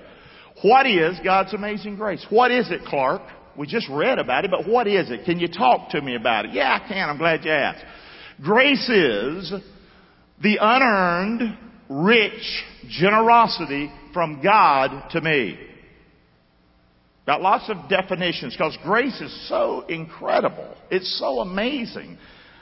What 0.61 0.85
is 0.85 1.19
God's 1.23 1.53
amazing 1.53 1.95
grace? 1.95 2.25
What 2.29 2.51
is 2.51 2.69
it, 2.69 2.81
Clark? 2.85 3.23
We 3.57 3.67
just 3.67 3.89
read 3.89 4.19
about 4.19 4.45
it, 4.45 4.51
but 4.51 4.67
what 4.67 4.87
is 4.87 5.09
it? 5.09 5.25
Can 5.25 5.39
you 5.39 5.47
talk 5.47 5.89
to 5.91 6.01
me 6.01 6.15
about 6.15 6.45
it? 6.45 6.53
Yeah, 6.53 6.79
I 6.81 6.87
can. 6.87 7.09
I'm 7.09 7.17
glad 7.17 7.43
you 7.45 7.51
asked. 7.51 7.83
Grace 8.41 8.89
is 8.89 9.53
the 10.41 10.57
unearned, 10.61 11.57
rich 11.89 12.63
generosity 12.89 13.91
from 14.13 14.41
God 14.43 15.09
to 15.11 15.21
me. 15.21 15.57
Got 17.25 17.41
lots 17.41 17.69
of 17.69 17.77
definitions 17.89 18.53
because 18.53 18.77
grace 18.83 19.19
is 19.19 19.49
so 19.49 19.85
incredible. 19.87 20.75
It's 20.91 21.17
so 21.19 21.39
amazing. 21.39 22.17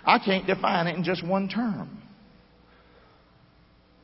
I 0.05 0.19
can't 0.19 0.47
define 0.47 0.87
it 0.87 0.95
in 0.95 1.03
just 1.03 1.25
one 1.25 1.49
term. 1.49 2.01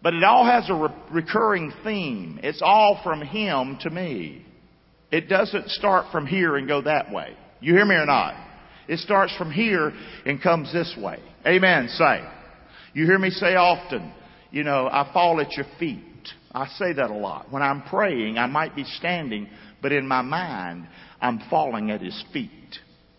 But 0.01 0.13
it 0.13 0.23
all 0.23 0.45
has 0.45 0.69
a 0.69 0.73
re- 0.73 0.89
recurring 1.11 1.73
theme. 1.83 2.39
It's 2.43 2.61
all 2.61 2.99
from 3.03 3.21
Him 3.21 3.77
to 3.81 3.89
me. 3.89 4.45
It 5.11 5.27
doesn't 5.27 5.69
start 5.69 6.11
from 6.11 6.25
here 6.25 6.55
and 6.55 6.67
go 6.67 6.81
that 6.81 7.11
way. 7.11 7.35
You 7.61 7.73
hear 7.73 7.85
me 7.85 7.95
or 7.95 8.05
not? 8.05 8.35
It 8.87 8.99
starts 8.99 9.35
from 9.37 9.51
here 9.51 9.93
and 10.25 10.41
comes 10.41 10.71
this 10.73 10.95
way. 10.97 11.19
Amen. 11.45 11.89
Say. 11.89 12.21
You 12.93 13.05
hear 13.05 13.19
me 13.19 13.29
say 13.29 13.55
often, 13.55 14.11
you 14.51 14.63
know, 14.63 14.87
I 14.91 15.09
fall 15.13 15.39
at 15.41 15.51
your 15.53 15.65
feet. 15.79 16.03
I 16.51 16.67
say 16.67 16.93
that 16.93 17.11
a 17.11 17.15
lot. 17.15 17.51
When 17.51 17.61
I'm 17.61 17.83
praying, 17.83 18.37
I 18.37 18.47
might 18.47 18.75
be 18.75 18.83
standing, 18.83 19.47
but 19.81 19.91
in 19.91 20.07
my 20.07 20.21
mind, 20.21 20.87
I'm 21.21 21.41
falling 21.49 21.91
at 21.91 22.01
his 22.01 22.23
feet. 22.33 22.51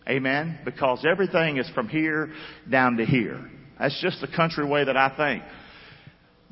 Amen? 0.07 0.59
Because 0.65 1.05
everything 1.09 1.57
is 1.57 1.69
from 1.69 1.87
here 1.87 2.31
down 2.69 2.97
to 2.97 3.05
here. 3.05 3.49
That's 3.79 3.99
just 4.01 4.21
the 4.21 4.27
country 4.27 4.65
way 4.65 4.83
that 4.83 4.97
I 4.97 5.15
think. 5.15 5.43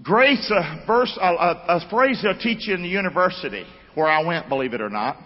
Grace, 0.01 0.51
a 0.51 0.85
verse, 0.87 1.17
a, 1.21 1.27
a, 1.27 1.89
phrase 1.89 2.21
they'll 2.23 2.37
teach 2.39 2.67
you 2.67 2.73
in 2.73 2.81
the 2.81 2.89
university 2.89 3.65
where 3.95 4.07
I 4.07 4.23
went, 4.23 4.47
believe 4.47 4.73
it 4.73 4.81
or 4.81 4.89
not, 4.89 5.17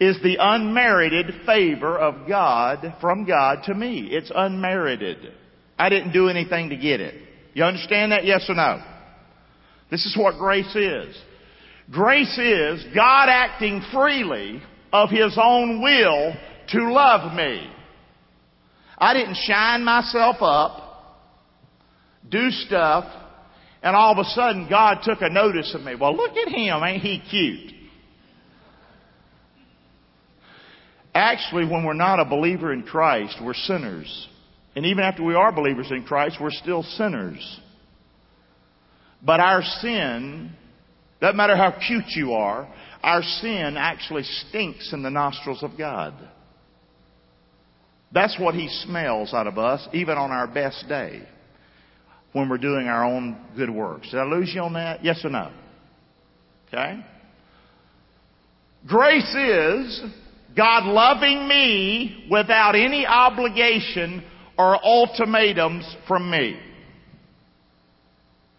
is 0.00 0.16
the 0.22 0.36
unmerited 0.40 1.46
favor 1.46 1.96
of 1.98 2.26
God 2.26 2.96
from 3.00 3.24
God 3.24 3.60
to 3.66 3.74
me. 3.74 4.08
It's 4.10 4.32
unmerited. 4.34 5.32
I 5.78 5.90
didn't 5.90 6.12
do 6.12 6.28
anything 6.28 6.70
to 6.70 6.76
get 6.76 7.00
it. 7.00 7.14
You 7.54 7.64
understand 7.64 8.12
that? 8.12 8.24
Yes 8.24 8.46
or 8.48 8.54
no? 8.54 8.82
This 9.90 10.04
is 10.06 10.16
what 10.16 10.38
grace 10.38 10.74
is. 10.74 11.16
Grace 11.90 12.38
is 12.38 12.84
God 12.94 13.28
acting 13.28 13.82
freely 13.92 14.62
of 14.92 15.10
His 15.10 15.36
own 15.42 15.82
will 15.82 16.34
to 16.68 16.92
love 16.92 17.34
me. 17.34 17.70
I 18.96 19.14
didn't 19.14 19.36
shine 19.46 19.82
myself 19.82 20.36
up, 20.40 21.18
do 22.28 22.50
stuff, 22.50 23.04
and 23.82 23.96
all 23.96 24.12
of 24.12 24.18
a 24.18 24.24
sudden 24.24 24.68
God 24.68 24.98
took 25.02 25.22
a 25.22 25.30
notice 25.30 25.74
of 25.74 25.82
me. 25.82 25.94
Well, 25.98 26.14
look 26.14 26.36
at 26.36 26.48
him. 26.48 26.82
Ain't 26.82 27.02
he 27.02 27.20
cute? 27.30 27.72
Actually, 31.14 31.66
when 31.66 31.84
we're 31.84 31.94
not 31.94 32.20
a 32.20 32.24
believer 32.24 32.72
in 32.72 32.82
Christ, 32.82 33.38
we're 33.42 33.54
sinners. 33.54 34.28
And 34.76 34.86
even 34.86 35.02
after 35.02 35.24
we 35.24 35.34
are 35.34 35.50
believers 35.50 35.90
in 35.90 36.04
Christ, 36.04 36.36
we're 36.40 36.50
still 36.50 36.82
sinners. 36.82 37.60
But 39.22 39.40
our 39.40 39.62
sin, 39.62 40.52
doesn't 41.20 41.36
matter 41.36 41.56
how 41.56 41.78
cute 41.86 42.08
you 42.08 42.32
are, 42.32 42.68
our 43.02 43.22
sin 43.22 43.76
actually 43.76 44.22
stinks 44.22 44.92
in 44.92 45.02
the 45.02 45.10
nostrils 45.10 45.62
of 45.62 45.72
God. 45.76 46.14
That's 48.12 48.38
what 48.38 48.54
He 48.54 48.68
smells 48.86 49.32
out 49.32 49.46
of 49.46 49.58
us, 49.58 49.86
even 49.92 50.16
on 50.16 50.30
our 50.30 50.46
best 50.46 50.88
day, 50.88 51.22
when 52.32 52.48
we're 52.48 52.58
doing 52.58 52.86
our 52.86 53.04
own 53.04 53.36
good 53.56 53.70
works. 53.70 54.10
Did 54.10 54.20
I 54.20 54.24
lose 54.24 54.50
you 54.54 54.62
on 54.62 54.72
that? 54.74 55.04
Yes 55.04 55.24
or 55.24 55.30
no? 55.30 55.52
Okay? 56.68 57.04
Grace 58.86 59.34
is 59.34 60.02
God 60.56 60.84
loving 60.84 61.46
me 61.46 62.26
without 62.30 62.74
any 62.74 63.06
obligation 63.06 64.24
or 64.58 64.84
ultimatums 64.84 65.96
from 66.08 66.30
me. 66.30 66.58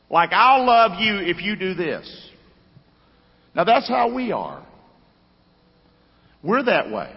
Like, 0.10 0.32
I'll 0.34 0.66
love 0.66 1.00
you 1.00 1.18
if 1.18 1.42
you 1.42 1.56
do 1.56 1.74
this. 1.74 2.31
Now 3.56 3.64
that's 3.64 3.88
how 3.88 4.14
we 4.14 4.32
are. 4.32 4.66
We're 6.44 6.64
that 6.64 6.92
way. 6.92 7.14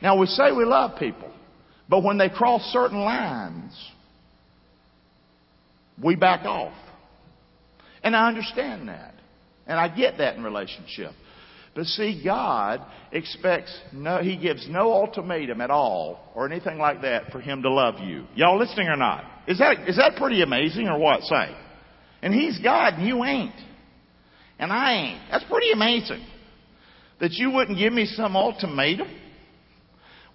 Now 0.00 0.18
we 0.18 0.26
say 0.26 0.52
we 0.52 0.64
love 0.64 0.98
people, 0.98 1.32
but 1.88 2.04
when 2.04 2.18
they 2.18 2.28
cross 2.28 2.62
certain 2.72 3.00
lines, 3.00 3.72
we 6.02 6.14
back 6.14 6.44
off. 6.44 6.74
And 8.02 8.14
I 8.14 8.28
understand 8.28 8.88
that. 8.88 9.14
And 9.66 9.78
I 9.78 9.94
get 9.94 10.18
that 10.18 10.36
in 10.36 10.44
relationship. 10.44 11.10
But 11.74 11.84
see, 11.86 12.22
God 12.24 12.80
expects 13.12 13.76
no, 13.92 14.18
He 14.22 14.36
gives 14.36 14.66
no 14.68 14.92
ultimatum 14.92 15.60
at 15.60 15.70
all 15.70 16.20
or 16.34 16.50
anything 16.50 16.78
like 16.78 17.02
that 17.02 17.30
for 17.30 17.40
Him 17.40 17.62
to 17.62 17.70
love 17.70 18.00
you. 18.00 18.24
Y'all 18.34 18.58
listening 18.58 18.88
or 18.88 18.96
not? 18.96 19.24
Is 19.46 19.58
that, 19.58 19.88
is 19.88 19.96
that 19.96 20.16
pretty 20.16 20.42
amazing 20.42 20.88
or 20.88 20.98
what? 20.98 21.22
Say. 21.22 21.54
And 22.22 22.32
He's 22.32 22.58
God 22.58 22.94
and 22.94 23.06
you 23.06 23.24
ain't. 23.24 23.54
And 24.58 24.72
I 24.72 24.92
ain't. 24.92 25.20
That's 25.30 25.44
pretty 25.44 25.70
amazing. 25.72 26.24
That 27.20 27.32
you 27.32 27.50
wouldn't 27.50 27.78
give 27.78 27.92
me 27.92 28.06
some 28.06 28.36
ultimatum. 28.36 29.08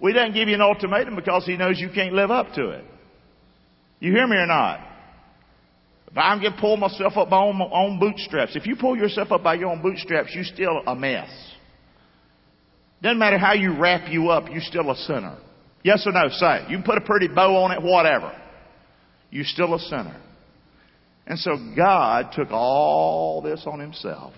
We 0.00 0.12
doesn't 0.12 0.34
give 0.34 0.48
you 0.48 0.54
an 0.54 0.60
ultimatum 0.60 1.16
because 1.16 1.46
He 1.46 1.56
knows 1.56 1.78
you 1.78 1.90
can't 1.94 2.14
live 2.14 2.30
up 2.30 2.52
to 2.54 2.70
it. 2.70 2.84
You 4.00 4.12
hear 4.12 4.26
me 4.26 4.36
or 4.36 4.46
not? 4.46 4.80
If 6.10 6.18
I'm 6.18 6.40
going 6.40 6.52
to 6.52 6.60
pull 6.60 6.76
myself 6.76 7.16
up 7.16 7.30
by 7.30 7.50
my 7.52 7.68
own 7.72 7.98
bootstraps, 7.98 8.54
if 8.54 8.66
you 8.66 8.76
pull 8.76 8.96
yourself 8.96 9.32
up 9.32 9.42
by 9.42 9.54
your 9.54 9.70
own 9.70 9.82
bootstraps, 9.82 10.30
you're 10.34 10.44
still 10.44 10.82
a 10.86 10.94
mess. 10.94 11.30
Doesn't 13.02 13.18
matter 13.18 13.36
how 13.36 13.52
you 13.52 13.76
wrap 13.76 14.10
you 14.10 14.30
up, 14.30 14.44
you're 14.50 14.62
still 14.62 14.90
a 14.90 14.96
sinner. 14.96 15.36
Yes 15.82 16.06
or 16.06 16.12
no? 16.12 16.28
Say. 16.28 16.66
You 16.68 16.76
can 16.76 16.82
put 16.84 16.98
a 16.98 17.00
pretty 17.00 17.28
bow 17.28 17.56
on 17.56 17.72
it, 17.72 17.82
whatever. 17.82 18.32
You're 19.30 19.44
still 19.44 19.74
a 19.74 19.78
sinner. 19.78 20.20
And 21.26 21.38
so 21.38 21.56
God 21.76 22.32
took 22.34 22.50
all 22.50 23.40
this 23.42 23.64
on 23.66 23.80
Himself 23.80 24.34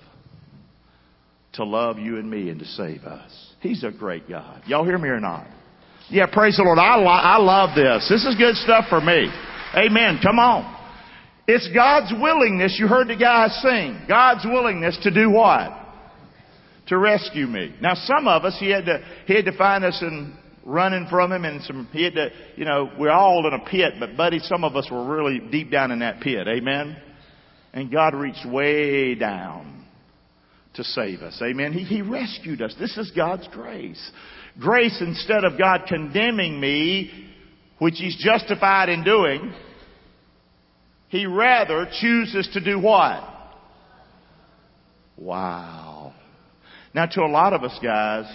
to 1.54 1.64
love 1.64 1.98
you 1.98 2.18
and 2.18 2.30
me 2.30 2.48
and 2.50 2.60
to 2.60 2.66
save 2.66 3.02
us. 3.04 3.54
He's 3.60 3.82
a 3.82 3.90
great 3.90 4.28
God. 4.28 4.62
Y'all 4.66 4.84
hear 4.84 4.98
me 4.98 5.08
or 5.08 5.20
not? 5.20 5.46
Yeah, 6.08 6.26
praise 6.30 6.56
the 6.56 6.62
Lord. 6.62 6.78
I, 6.78 6.96
lo- 6.96 7.06
I 7.06 7.38
love 7.38 7.74
this. 7.74 8.08
This 8.08 8.24
is 8.24 8.36
good 8.36 8.54
stuff 8.56 8.84
for 8.88 9.00
me. 9.00 9.28
Amen. 9.74 10.20
Come 10.22 10.38
on. 10.38 10.74
It's 11.48 11.68
God's 11.74 12.12
willingness, 12.20 12.76
you 12.78 12.88
heard 12.88 13.08
the 13.08 13.16
guy 13.16 13.48
sing, 13.48 14.04
God's 14.08 14.44
willingness 14.44 14.98
to 15.02 15.12
do 15.12 15.30
what? 15.30 15.70
To 16.88 16.98
rescue 16.98 17.46
me. 17.46 17.74
Now 17.80 17.94
some 17.94 18.26
of 18.26 18.44
us, 18.44 18.56
he 18.58 18.70
had 18.70 18.86
to, 18.86 19.04
he 19.26 19.34
had 19.34 19.44
to 19.44 19.56
find 19.56 19.84
us 19.84 20.00
in 20.02 20.36
running 20.66 21.06
from 21.08 21.32
him 21.32 21.44
and 21.44 21.62
some, 21.62 21.88
he 21.92 22.04
had 22.04 22.14
to, 22.14 22.28
you 22.56 22.64
know, 22.64 22.90
we're 22.98 23.10
all 23.10 23.46
in 23.46 23.54
a 23.54 23.64
pit, 23.64 23.94
but 23.98 24.16
buddy, 24.16 24.40
some 24.40 24.64
of 24.64 24.76
us 24.76 24.88
were 24.90 25.06
really 25.06 25.38
deep 25.38 25.70
down 25.70 25.92
in 25.92 26.00
that 26.00 26.20
pit. 26.20 26.46
Amen? 26.46 26.96
And 27.72 27.90
God 27.90 28.14
reached 28.14 28.44
way 28.44 29.14
down 29.14 29.86
to 30.74 30.84
save 30.84 31.20
us. 31.20 31.40
Amen? 31.42 31.72
He, 31.72 31.84
he 31.84 32.02
rescued 32.02 32.60
us. 32.60 32.74
This 32.78 32.96
is 32.98 33.12
God's 33.14 33.48
grace. 33.48 34.10
Grace, 34.58 34.98
instead 35.00 35.44
of 35.44 35.58
God 35.58 35.82
condemning 35.86 36.58
me, 36.58 37.30
which 37.78 37.94
He's 37.98 38.16
justified 38.16 38.88
in 38.88 39.04
doing, 39.04 39.54
he 41.08 41.26
rather 41.26 41.86
chooses 42.00 42.48
to 42.54 42.60
do 42.60 42.80
what? 42.80 43.22
Wow. 45.16 46.14
Now 46.94 47.06
to 47.06 47.20
a 47.22 47.28
lot 47.28 47.52
of 47.52 47.62
us 47.62 47.78
guys, 47.82 48.26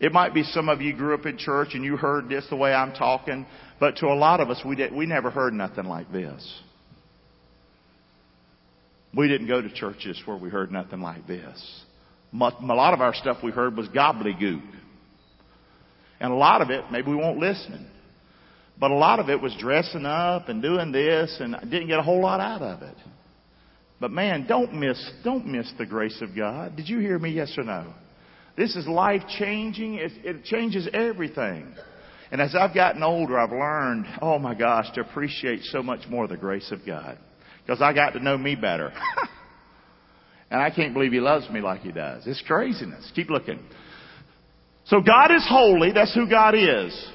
it 0.00 0.12
might 0.12 0.32
be 0.32 0.42
some 0.42 0.70
of 0.70 0.80
you 0.80 0.94
grew 0.96 1.14
up 1.14 1.26
in 1.26 1.36
church 1.36 1.68
and 1.74 1.84
you 1.84 1.98
heard 1.98 2.30
this 2.30 2.46
the 2.48 2.56
way 2.56 2.72
I'm 2.72 2.94
talking, 2.94 3.46
but 3.78 3.96
to 3.96 4.06
a 4.06 4.14
lot 4.14 4.40
of 4.40 4.48
us, 4.48 4.60
we, 4.64 4.74
did, 4.74 4.94
we 4.94 5.04
never 5.04 5.30
heard 5.30 5.52
nothing 5.52 5.84
like 5.84 6.10
this. 6.10 6.60
We 9.14 9.28
didn't 9.28 9.46
go 9.48 9.60
to 9.60 9.70
churches 9.72 10.20
where 10.24 10.38
we 10.38 10.48
heard 10.48 10.72
nothing 10.72 11.00
like 11.02 11.26
this. 11.26 11.82
A 12.32 12.36
lot 12.38 12.94
of 12.94 13.02
our 13.02 13.14
stuff 13.14 13.38
we 13.42 13.50
heard 13.50 13.76
was 13.76 13.88
gobbledygook. 13.88 14.62
And 16.20 16.32
a 16.32 16.36
lot 16.36 16.62
of 16.62 16.70
it, 16.70 16.84
maybe 16.90 17.10
we 17.10 17.16
won't 17.16 17.38
listen. 17.38 17.90
But 18.78 18.92
a 18.92 18.94
lot 18.94 19.18
of 19.18 19.28
it 19.28 19.40
was 19.40 19.54
dressing 19.58 20.06
up 20.06 20.48
and 20.48 20.62
doing 20.62 20.92
this 20.92 21.36
and 21.40 21.54
I 21.54 21.60
didn't 21.60 21.88
get 21.88 21.98
a 21.98 22.02
whole 22.02 22.22
lot 22.22 22.40
out 22.40 22.62
of 22.62 22.82
it. 22.82 22.96
But 24.00 24.12
man, 24.12 24.46
don't 24.48 24.72
miss, 24.72 25.10
don't 25.24 25.46
miss 25.46 25.70
the 25.76 25.84
grace 25.84 26.22
of 26.22 26.34
God. 26.34 26.74
Did 26.76 26.88
you 26.88 27.00
hear 27.00 27.18
me? 27.18 27.32
Yes 27.32 27.52
or 27.58 27.64
no? 27.64 27.92
This 28.56 28.76
is 28.76 28.86
life 28.86 29.22
changing. 29.38 29.94
It, 29.94 30.12
it 30.24 30.44
changes 30.44 30.88
everything. 30.92 31.74
And 32.30 32.40
as 32.40 32.54
I've 32.54 32.74
gotten 32.74 33.02
older, 33.02 33.38
I've 33.38 33.50
learned, 33.50 34.06
oh 34.22 34.38
my 34.38 34.54
gosh, 34.54 34.86
to 34.94 35.00
appreciate 35.00 35.62
so 35.64 35.82
much 35.82 36.08
more 36.08 36.28
the 36.28 36.36
grace 36.36 36.70
of 36.70 36.80
God. 36.86 37.18
Because 37.62 37.82
I 37.82 37.92
got 37.92 38.10
to 38.10 38.20
know 38.20 38.38
me 38.38 38.54
better. 38.54 38.92
and 40.50 40.60
I 40.60 40.70
can't 40.70 40.94
believe 40.94 41.12
He 41.12 41.20
loves 41.20 41.48
me 41.50 41.60
like 41.60 41.80
He 41.80 41.92
does. 41.92 42.26
It's 42.26 42.42
craziness. 42.46 43.10
Keep 43.14 43.30
looking. 43.30 43.58
So 44.86 45.00
God 45.00 45.32
is 45.32 45.44
holy. 45.48 45.92
That's 45.92 46.14
who 46.14 46.28
God 46.28 46.54
is. 46.54 47.10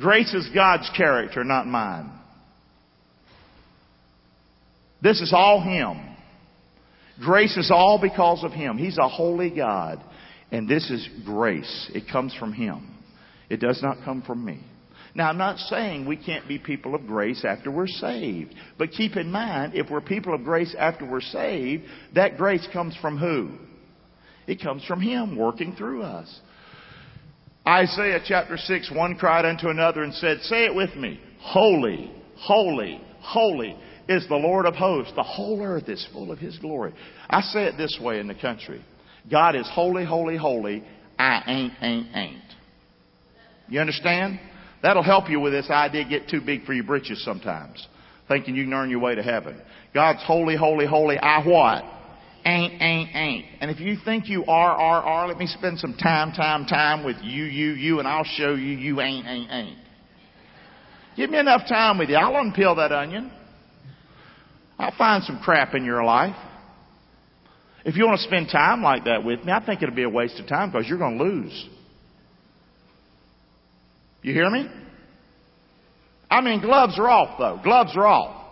Grace 0.00 0.32
is 0.32 0.48
God's 0.54 0.88
character, 0.96 1.42
not 1.42 1.66
mine. 1.66 2.12
This 5.02 5.20
is 5.20 5.32
all 5.34 5.60
Him. 5.60 6.16
Grace 7.20 7.56
is 7.56 7.70
all 7.72 8.00
because 8.00 8.44
of 8.44 8.52
Him. 8.52 8.78
He's 8.78 8.98
a 8.98 9.08
holy 9.08 9.50
God. 9.50 10.00
And 10.50 10.68
this 10.68 10.90
is 10.90 11.08
grace. 11.24 11.90
It 11.94 12.04
comes 12.10 12.34
from 12.34 12.52
Him. 12.52 12.94
It 13.50 13.60
does 13.60 13.82
not 13.82 13.98
come 14.04 14.22
from 14.22 14.44
me. 14.44 14.60
Now, 15.14 15.30
I'm 15.30 15.38
not 15.38 15.58
saying 15.58 16.06
we 16.06 16.16
can't 16.16 16.46
be 16.46 16.58
people 16.58 16.94
of 16.94 17.06
grace 17.06 17.44
after 17.44 17.70
we're 17.70 17.86
saved. 17.86 18.54
But 18.78 18.92
keep 18.92 19.16
in 19.16 19.30
mind, 19.30 19.74
if 19.74 19.90
we're 19.90 20.00
people 20.00 20.34
of 20.34 20.44
grace 20.44 20.74
after 20.78 21.04
we're 21.04 21.20
saved, 21.20 21.84
that 22.14 22.36
grace 22.36 22.66
comes 22.72 22.96
from 23.00 23.18
who? 23.18 23.50
It 24.46 24.62
comes 24.62 24.84
from 24.84 25.00
Him 25.00 25.36
working 25.36 25.74
through 25.76 26.02
us. 26.02 26.40
Isaiah 27.66 28.20
chapter 28.24 28.56
6, 28.56 28.92
one 28.94 29.16
cried 29.16 29.44
unto 29.44 29.68
another 29.68 30.02
and 30.02 30.14
said, 30.14 30.40
Say 30.42 30.64
it 30.64 30.74
with 30.74 30.94
me. 30.94 31.20
Holy, 31.40 32.10
holy, 32.36 33.00
holy 33.20 33.76
is 34.08 34.26
the 34.28 34.36
Lord 34.36 34.64
of 34.64 34.74
hosts. 34.74 35.12
The 35.14 35.22
whole 35.22 35.62
earth 35.62 35.88
is 35.88 36.06
full 36.12 36.32
of 36.32 36.38
His 36.38 36.56
glory. 36.58 36.94
I 37.28 37.42
say 37.42 37.64
it 37.64 37.76
this 37.76 37.98
way 38.00 38.20
in 38.20 38.26
the 38.26 38.34
country. 38.34 38.82
God 39.30 39.56
is 39.56 39.68
holy, 39.72 40.04
holy, 40.04 40.36
holy. 40.36 40.84
I 41.18 41.42
ain't, 41.46 41.72
ain't, 41.82 42.06
ain't. 42.14 42.42
You 43.68 43.80
understand? 43.80 44.40
That'll 44.82 45.02
help 45.02 45.28
you 45.28 45.40
with 45.40 45.52
this 45.52 45.68
idea 45.70 46.04
get 46.08 46.28
too 46.28 46.40
big 46.40 46.64
for 46.64 46.72
your 46.72 46.84
britches 46.84 47.22
sometimes. 47.24 47.86
Thinking 48.28 48.54
you 48.54 48.64
can 48.64 48.72
earn 48.72 48.90
your 48.90 49.00
way 49.00 49.14
to 49.14 49.22
heaven. 49.22 49.60
God's 49.92 50.22
holy, 50.24 50.56
holy, 50.56 50.86
holy. 50.86 51.18
I 51.18 51.42
what? 51.44 51.84
Ain't, 52.44 52.80
ain't, 52.80 53.14
ain't. 53.14 53.46
And 53.60 53.70
if 53.70 53.80
you 53.80 53.96
think 54.04 54.28
you 54.28 54.44
are, 54.44 54.70
are, 54.70 55.02
are, 55.02 55.28
let 55.28 55.38
me 55.38 55.46
spend 55.46 55.78
some 55.78 55.94
time, 55.94 56.32
time, 56.32 56.66
time 56.66 57.04
with 57.04 57.16
you, 57.22 57.44
you, 57.44 57.72
you, 57.72 57.98
and 57.98 58.06
I'll 58.06 58.24
show 58.24 58.54
you 58.54 58.76
you 58.76 59.00
ain't, 59.00 59.26
ain't, 59.26 59.50
ain't. 59.50 59.78
Give 61.16 61.28
me 61.30 61.38
enough 61.38 61.62
time 61.68 61.98
with 61.98 62.08
you. 62.08 62.16
I'll 62.16 62.32
unpeel 62.32 62.76
that 62.76 62.92
onion. 62.92 63.32
I'll 64.78 64.94
find 64.96 65.24
some 65.24 65.40
crap 65.40 65.74
in 65.74 65.84
your 65.84 66.04
life. 66.04 66.36
If 67.88 67.96
you 67.96 68.04
want 68.04 68.20
to 68.20 68.26
spend 68.26 68.50
time 68.50 68.82
like 68.82 69.06
that 69.06 69.24
with 69.24 69.42
me, 69.46 69.50
I 69.50 69.64
think 69.64 69.80
it'll 69.80 69.94
be 69.94 70.02
a 70.02 70.10
waste 70.10 70.38
of 70.38 70.46
time 70.46 70.70
because 70.70 70.86
you're 70.86 70.98
going 70.98 71.16
to 71.16 71.24
lose. 71.24 71.68
You 74.20 74.34
hear 74.34 74.50
me? 74.50 74.68
I 76.30 76.42
mean, 76.42 76.60
gloves 76.60 76.98
are 76.98 77.08
off 77.08 77.38
though. 77.38 77.58
Gloves 77.64 77.96
are 77.96 78.06
off. 78.06 78.44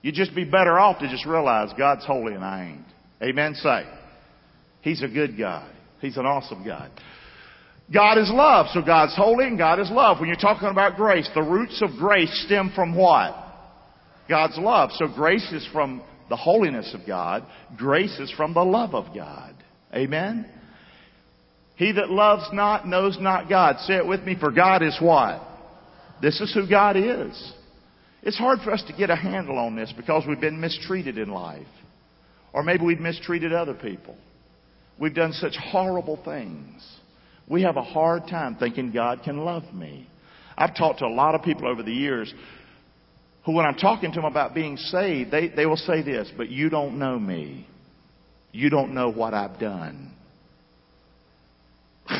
You'd 0.00 0.14
just 0.14 0.32
be 0.32 0.44
better 0.44 0.78
off 0.78 1.00
to 1.00 1.08
just 1.08 1.26
realize 1.26 1.70
God's 1.76 2.06
holy 2.06 2.34
and 2.34 2.44
I 2.44 2.76
ain't. 2.76 3.30
Amen. 3.30 3.56
Say. 3.56 3.82
He's 4.82 5.02
a 5.02 5.08
good 5.08 5.36
God. 5.36 5.68
He's 6.00 6.16
an 6.18 6.24
awesome 6.24 6.64
God. 6.64 6.88
God 7.92 8.16
is 8.16 8.30
love, 8.32 8.66
so 8.72 8.80
God's 8.80 9.16
holy 9.16 9.46
and 9.46 9.58
God 9.58 9.80
is 9.80 9.90
love. 9.90 10.20
When 10.20 10.28
you're 10.28 10.36
talking 10.36 10.68
about 10.68 10.94
grace, 10.94 11.28
the 11.34 11.42
roots 11.42 11.82
of 11.82 11.98
grace 11.98 12.44
stem 12.46 12.70
from 12.76 12.94
what? 12.94 13.34
God's 14.28 14.56
love. 14.56 14.90
So 14.92 15.08
grace 15.08 15.50
is 15.50 15.68
from 15.72 16.00
the 16.28 16.36
holiness 16.36 16.94
of 16.94 17.06
God. 17.06 17.44
Grace 17.76 18.18
is 18.18 18.32
from 18.32 18.54
the 18.54 18.64
love 18.64 18.94
of 18.94 19.14
God. 19.14 19.54
Amen? 19.94 20.50
He 21.76 21.92
that 21.92 22.10
loves 22.10 22.48
not 22.52 22.86
knows 22.86 23.18
not 23.20 23.48
God. 23.48 23.78
Say 23.80 23.96
it 23.96 24.06
with 24.06 24.22
me, 24.22 24.36
for 24.38 24.50
God 24.50 24.82
is 24.82 24.96
what? 25.00 25.42
This 26.22 26.40
is 26.40 26.54
who 26.54 26.68
God 26.68 26.96
is. 26.96 27.52
It's 28.22 28.38
hard 28.38 28.60
for 28.64 28.72
us 28.72 28.82
to 28.86 28.96
get 28.96 29.10
a 29.10 29.16
handle 29.16 29.58
on 29.58 29.76
this 29.76 29.92
because 29.96 30.24
we've 30.26 30.40
been 30.40 30.60
mistreated 30.60 31.18
in 31.18 31.28
life. 31.28 31.66
Or 32.52 32.62
maybe 32.62 32.84
we've 32.84 33.00
mistreated 33.00 33.52
other 33.52 33.74
people. 33.74 34.16
We've 34.98 35.14
done 35.14 35.32
such 35.32 35.56
horrible 35.56 36.22
things. 36.24 36.82
We 37.48 37.62
have 37.62 37.76
a 37.76 37.82
hard 37.82 38.22
time 38.28 38.56
thinking 38.56 38.92
God 38.92 39.20
can 39.24 39.38
love 39.38 39.64
me. 39.74 40.08
I've 40.56 40.76
talked 40.76 41.00
to 41.00 41.06
a 41.06 41.08
lot 41.08 41.34
of 41.34 41.42
people 41.42 41.66
over 41.66 41.82
the 41.82 41.92
years 41.92 42.32
who, 43.44 43.52
when 43.52 43.66
I'm 43.66 43.76
talking 43.76 44.10
to 44.12 44.16
them 44.16 44.24
about 44.24 44.54
being 44.54 44.76
saved, 44.76 45.30
they, 45.30 45.48
they 45.48 45.66
will 45.66 45.76
say 45.76 46.02
this, 46.02 46.30
but 46.36 46.48
you 46.48 46.70
don't 46.70 46.98
know 46.98 47.18
me. 47.18 47.66
You 48.52 48.70
don't 48.70 48.94
know 48.94 49.10
what 49.10 49.34
I've 49.34 49.58
done. 49.58 50.12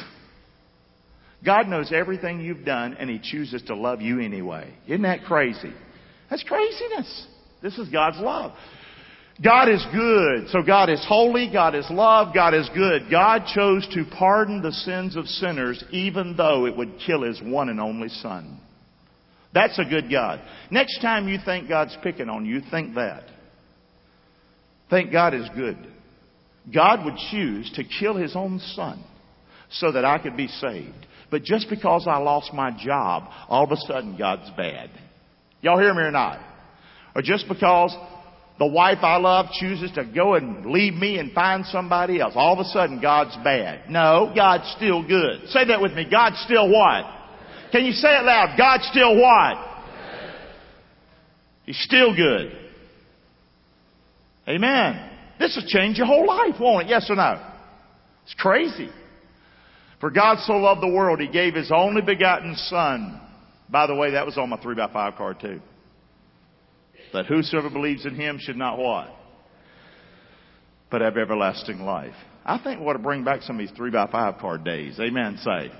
God 1.44 1.68
knows 1.68 1.92
everything 1.92 2.40
you've 2.40 2.64
done 2.64 2.94
and 2.98 3.08
He 3.08 3.20
chooses 3.22 3.62
to 3.68 3.74
love 3.74 4.00
you 4.02 4.20
anyway. 4.20 4.74
Isn't 4.86 5.02
that 5.02 5.24
crazy? 5.24 5.72
That's 6.28 6.42
craziness. 6.42 7.26
This 7.62 7.78
is 7.78 7.88
God's 7.88 8.18
love. 8.18 8.52
God 9.42 9.68
is 9.68 9.84
good. 9.92 10.48
So 10.50 10.62
God 10.62 10.90
is 10.90 11.04
holy. 11.08 11.50
God 11.52 11.74
is 11.74 11.86
love. 11.90 12.34
God 12.34 12.54
is 12.54 12.68
good. 12.74 13.10
God 13.10 13.44
chose 13.52 13.86
to 13.94 14.04
pardon 14.16 14.62
the 14.62 14.72
sins 14.72 15.16
of 15.16 15.26
sinners 15.26 15.82
even 15.90 16.36
though 16.36 16.66
it 16.66 16.76
would 16.76 16.98
kill 17.04 17.22
His 17.22 17.40
one 17.42 17.68
and 17.68 17.80
only 17.80 18.08
Son. 18.08 18.60
That's 19.54 19.78
a 19.78 19.84
good 19.84 20.10
God. 20.10 20.40
Next 20.70 21.00
time 21.00 21.28
you 21.28 21.38
think 21.44 21.68
God's 21.68 21.96
picking 22.02 22.28
on 22.28 22.44
you, 22.44 22.60
think 22.70 22.96
that. 22.96 23.22
Think 24.90 25.12
God 25.12 25.32
is 25.32 25.48
good. 25.54 25.78
God 26.72 27.04
would 27.04 27.16
choose 27.30 27.70
to 27.76 27.84
kill 27.84 28.16
His 28.16 28.34
own 28.34 28.58
Son 28.74 29.02
so 29.70 29.92
that 29.92 30.04
I 30.04 30.18
could 30.18 30.36
be 30.36 30.48
saved. 30.48 31.06
But 31.30 31.44
just 31.44 31.68
because 31.70 32.06
I 32.06 32.18
lost 32.18 32.52
my 32.52 32.70
job, 32.84 33.30
all 33.48 33.64
of 33.64 33.70
a 33.70 33.76
sudden 33.76 34.16
God's 34.18 34.50
bad. 34.56 34.90
Y'all 35.62 35.78
hear 35.78 35.94
me 35.94 36.02
or 36.02 36.10
not? 36.10 36.40
Or 37.14 37.22
just 37.22 37.46
because 37.48 37.96
the 38.58 38.66
wife 38.66 38.98
I 39.02 39.16
love 39.16 39.46
chooses 39.52 39.90
to 39.92 40.04
go 40.04 40.34
and 40.34 40.66
leave 40.66 40.94
me 40.94 41.18
and 41.18 41.32
find 41.32 41.64
somebody 41.66 42.20
else. 42.20 42.34
All 42.36 42.52
of 42.52 42.58
a 42.58 42.68
sudden, 42.68 43.00
God's 43.00 43.36
bad. 43.42 43.90
No, 43.90 44.32
God's 44.34 44.72
still 44.76 45.06
good. 45.06 45.48
Say 45.48 45.66
that 45.66 45.80
with 45.80 45.92
me. 45.92 46.06
God's 46.10 46.40
still 46.44 46.70
what? 46.70 47.04
Can 47.74 47.84
you 47.84 47.92
say 47.92 48.08
it 48.08 48.24
loud? 48.24 48.54
God's 48.56 48.86
still 48.86 49.16
what? 49.16 49.56
He's 51.66 51.80
still 51.80 52.14
good. 52.14 52.56
Amen. 54.46 55.10
This 55.40 55.56
will 55.56 55.66
change 55.66 55.98
your 55.98 56.06
whole 56.06 56.24
life, 56.24 56.54
won't 56.60 56.86
it? 56.86 56.90
Yes 56.90 57.10
or 57.10 57.16
no? 57.16 57.44
It's 58.22 58.34
crazy. 58.38 58.90
For 59.98 60.10
God 60.10 60.38
so 60.40 60.52
loved 60.52 60.82
the 60.82 60.88
world, 60.88 61.18
He 61.18 61.26
gave 61.26 61.54
His 61.54 61.72
only 61.74 62.00
begotten 62.00 62.54
Son. 62.54 63.20
By 63.68 63.88
the 63.88 63.94
way, 63.96 64.12
that 64.12 64.24
was 64.24 64.38
on 64.38 64.50
my 64.50 64.56
3 64.58 64.76
by 64.76 64.92
5 64.92 65.14
card 65.16 65.40
too 65.40 65.60
that 67.14 67.26
whosoever 67.26 67.70
believes 67.70 68.04
in 68.04 68.14
him 68.14 68.38
should 68.40 68.56
not 68.56 68.76
what? 68.76 69.08
But 70.90 71.00
have 71.00 71.16
everlasting 71.16 71.80
life. 71.80 72.14
I 72.44 72.58
think 72.58 72.80
we 72.80 72.86
ought 72.86 72.94
to 72.94 72.98
bring 72.98 73.24
back 73.24 73.42
some 73.42 73.56
of 73.56 73.66
these 73.66 73.74
three 73.74 73.90
by 73.90 74.06
five 74.10 74.38
card 74.38 74.64
days. 74.64 74.98
Amen. 75.00 75.38
Say. 75.42 75.70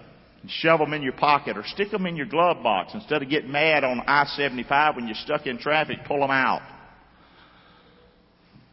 Shove 0.47 0.81
them 0.81 0.93
in 0.93 1.03
your 1.03 1.13
pocket 1.13 1.57
or 1.57 1.65
stick 1.65 1.91
them 1.91 2.07
in 2.07 2.17
your 2.17 2.27
glove 2.27 2.63
box 2.63 2.93
instead 2.95 3.23
of 3.23 3.31
getting 3.31 3.51
mad 3.51 3.83
on 3.85 4.01
I-75 4.07 4.97
when 4.97 5.07
you're 5.07 5.17
stuck 5.17 5.47
in 5.47 5.59
traffic. 5.59 5.99
Pull 6.07 6.21
them 6.21 6.31
out. 6.31 6.61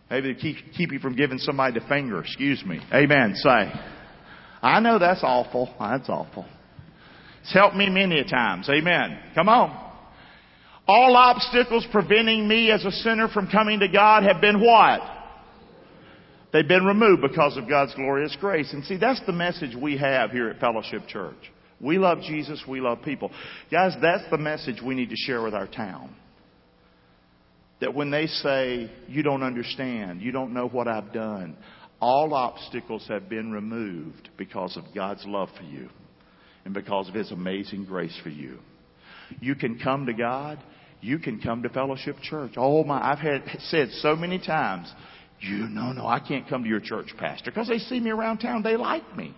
Maybe 0.09 0.33
to 0.33 0.39
keep, 0.39 0.57
keep 0.75 0.91
you 0.91 0.99
from 0.99 1.15
giving 1.15 1.37
somebody 1.37 1.79
the 1.79 1.85
finger. 1.87 2.19
Excuse 2.19 2.63
me. 2.65 2.81
Amen. 2.93 3.33
Say. 3.35 3.71
I 4.61 4.79
know 4.81 4.99
that's 4.99 5.23
awful. 5.23 5.73
That's 5.79 6.09
awful. 6.09 6.45
It's 7.41 7.53
helped 7.53 7.75
me 7.75 7.89
many 7.89 8.19
a 8.19 8.25
times. 8.25 8.69
Amen. 8.69 9.17
Come 9.33 9.47
on. 9.47 9.89
All 10.87 11.15
obstacles 11.15 11.87
preventing 11.91 12.47
me 12.47 12.71
as 12.71 12.83
a 12.83 12.91
sinner 12.91 13.29
from 13.29 13.47
coming 13.47 13.79
to 13.79 13.87
God 13.87 14.23
have 14.23 14.41
been 14.41 14.59
what? 14.59 14.99
They've 16.51 16.67
been 16.67 16.83
removed 16.83 17.21
because 17.21 17.55
of 17.55 17.69
God's 17.69 17.95
glorious 17.95 18.35
grace. 18.39 18.73
And 18.73 18.83
see, 18.83 18.97
that's 18.97 19.21
the 19.25 19.31
message 19.31 19.75
we 19.75 19.97
have 19.97 20.31
here 20.31 20.49
at 20.49 20.59
Fellowship 20.59 21.07
Church. 21.07 21.37
We 21.81 21.97
love 21.97 22.21
Jesus, 22.21 22.63
we 22.67 22.79
love 22.79 23.01
people. 23.03 23.31
Guys, 23.71 23.93
that's 24.01 24.29
the 24.29 24.37
message 24.37 24.81
we 24.85 24.95
need 24.95 25.09
to 25.09 25.15
share 25.15 25.41
with 25.41 25.53
our 25.53 25.67
town. 25.67 26.15
That 27.79 27.95
when 27.95 28.11
they 28.11 28.27
say, 28.27 28.91
you 29.07 29.23
don't 29.23 29.41
understand, 29.41 30.21
you 30.21 30.31
don't 30.31 30.53
know 30.53 30.67
what 30.67 30.87
I've 30.87 31.11
done, 31.11 31.57
all 31.99 32.33
obstacles 32.33 33.05
have 33.09 33.29
been 33.29 33.51
removed 33.51 34.29
because 34.37 34.77
of 34.77 34.83
God's 34.93 35.25
love 35.25 35.49
for 35.57 35.63
you 35.63 35.89
and 36.65 36.73
because 36.73 37.09
of 37.09 37.15
His 37.15 37.31
amazing 37.31 37.85
grace 37.85 38.17
for 38.21 38.29
you. 38.29 38.59
You 39.39 39.55
can 39.55 39.79
come 39.79 40.05
to 40.05 40.13
God 40.13 40.59
you 41.01 41.17
can 41.17 41.41
come 41.41 41.63
to 41.63 41.69
Fellowship 41.69 42.17
Church. 42.21 42.53
Oh 42.55 42.83
my, 42.83 43.11
I've 43.11 43.19
had 43.19 43.43
said 43.59 43.89
so 43.99 44.15
many 44.15 44.39
times, 44.39 44.91
you 45.39 45.67
no, 45.67 45.91
no, 45.91 46.05
I 46.05 46.19
can't 46.19 46.47
come 46.47 46.63
to 46.63 46.69
your 46.69 46.79
church, 46.79 47.07
pastor, 47.17 47.49
because 47.49 47.67
they 47.67 47.79
see 47.79 47.99
me 47.99 48.11
around 48.11 48.37
town. 48.37 48.61
They 48.61 48.77
like 48.77 49.15
me. 49.17 49.35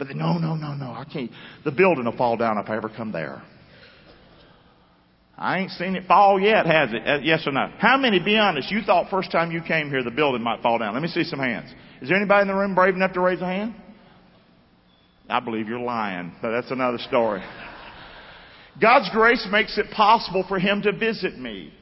But 0.00 0.16
no, 0.16 0.38
no, 0.38 0.56
no, 0.56 0.72
no, 0.72 0.92
I 0.92 1.04
can't. 1.04 1.30
The 1.62 1.70
building 1.70 2.06
will 2.06 2.16
fall 2.16 2.38
down 2.38 2.56
if 2.56 2.70
I 2.70 2.76
ever 2.78 2.88
come 2.88 3.12
there. 3.12 3.42
I 5.36 5.58
ain't 5.58 5.70
seen 5.72 5.94
it 5.94 6.06
fall 6.06 6.40
yet, 6.40 6.64
has 6.64 6.88
it? 6.94 7.06
Uh, 7.06 7.18
yes 7.22 7.46
or 7.46 7.52
no? 7.52 7.70
How 7.76 7.98
many, 7.98 8.18
be 8.18 8.38
honest, 8.38 8.70
you 8.70 8.80
thought 8.80 9.10
first 9.10 9.30
time 9.30 9.52
you 9.52 9.60
came 9.60 9.90
here 9.90 10.02
the 10.02 10.10
building 10.10 10.42
might 10.42 10.62
fall 10.62 10.78
down? 10.78 10.94
Let 10.94 11.02
me 11.02 11.08
see 11.08 11.24
some 11.24 11.38
hands. 11.38 11.70
Is 12.00 12.08
there 12.08 12.16
anybody 12.16 12.42
in 12.42 12.48
the 12.48 12.54
room 12.54 12.74
brave 12.74 12.94
enough 12.94 13.12
to 13.12 13.20
raise 13.20 13.42
a 13.42 13.46
hand? 13.46 13.74
I 15.28 15.40
believe 15.40 15.68
you're 15.68 15.78
lying, 15.78 16.32
but 16.40 16.50
that's 16.50 16.70
another 16.70 16.98
story. 16.98 17.42
God's 18.80 19.10
grace 19.12 19.46
makes 19.52 19.76
it 19.76 19.90
possible 19.94 20.46
for 20.48 20.58
Him 20.58 20.80
to 20.82 20.92
visit 20.92 21.38
me. 21.38 21.74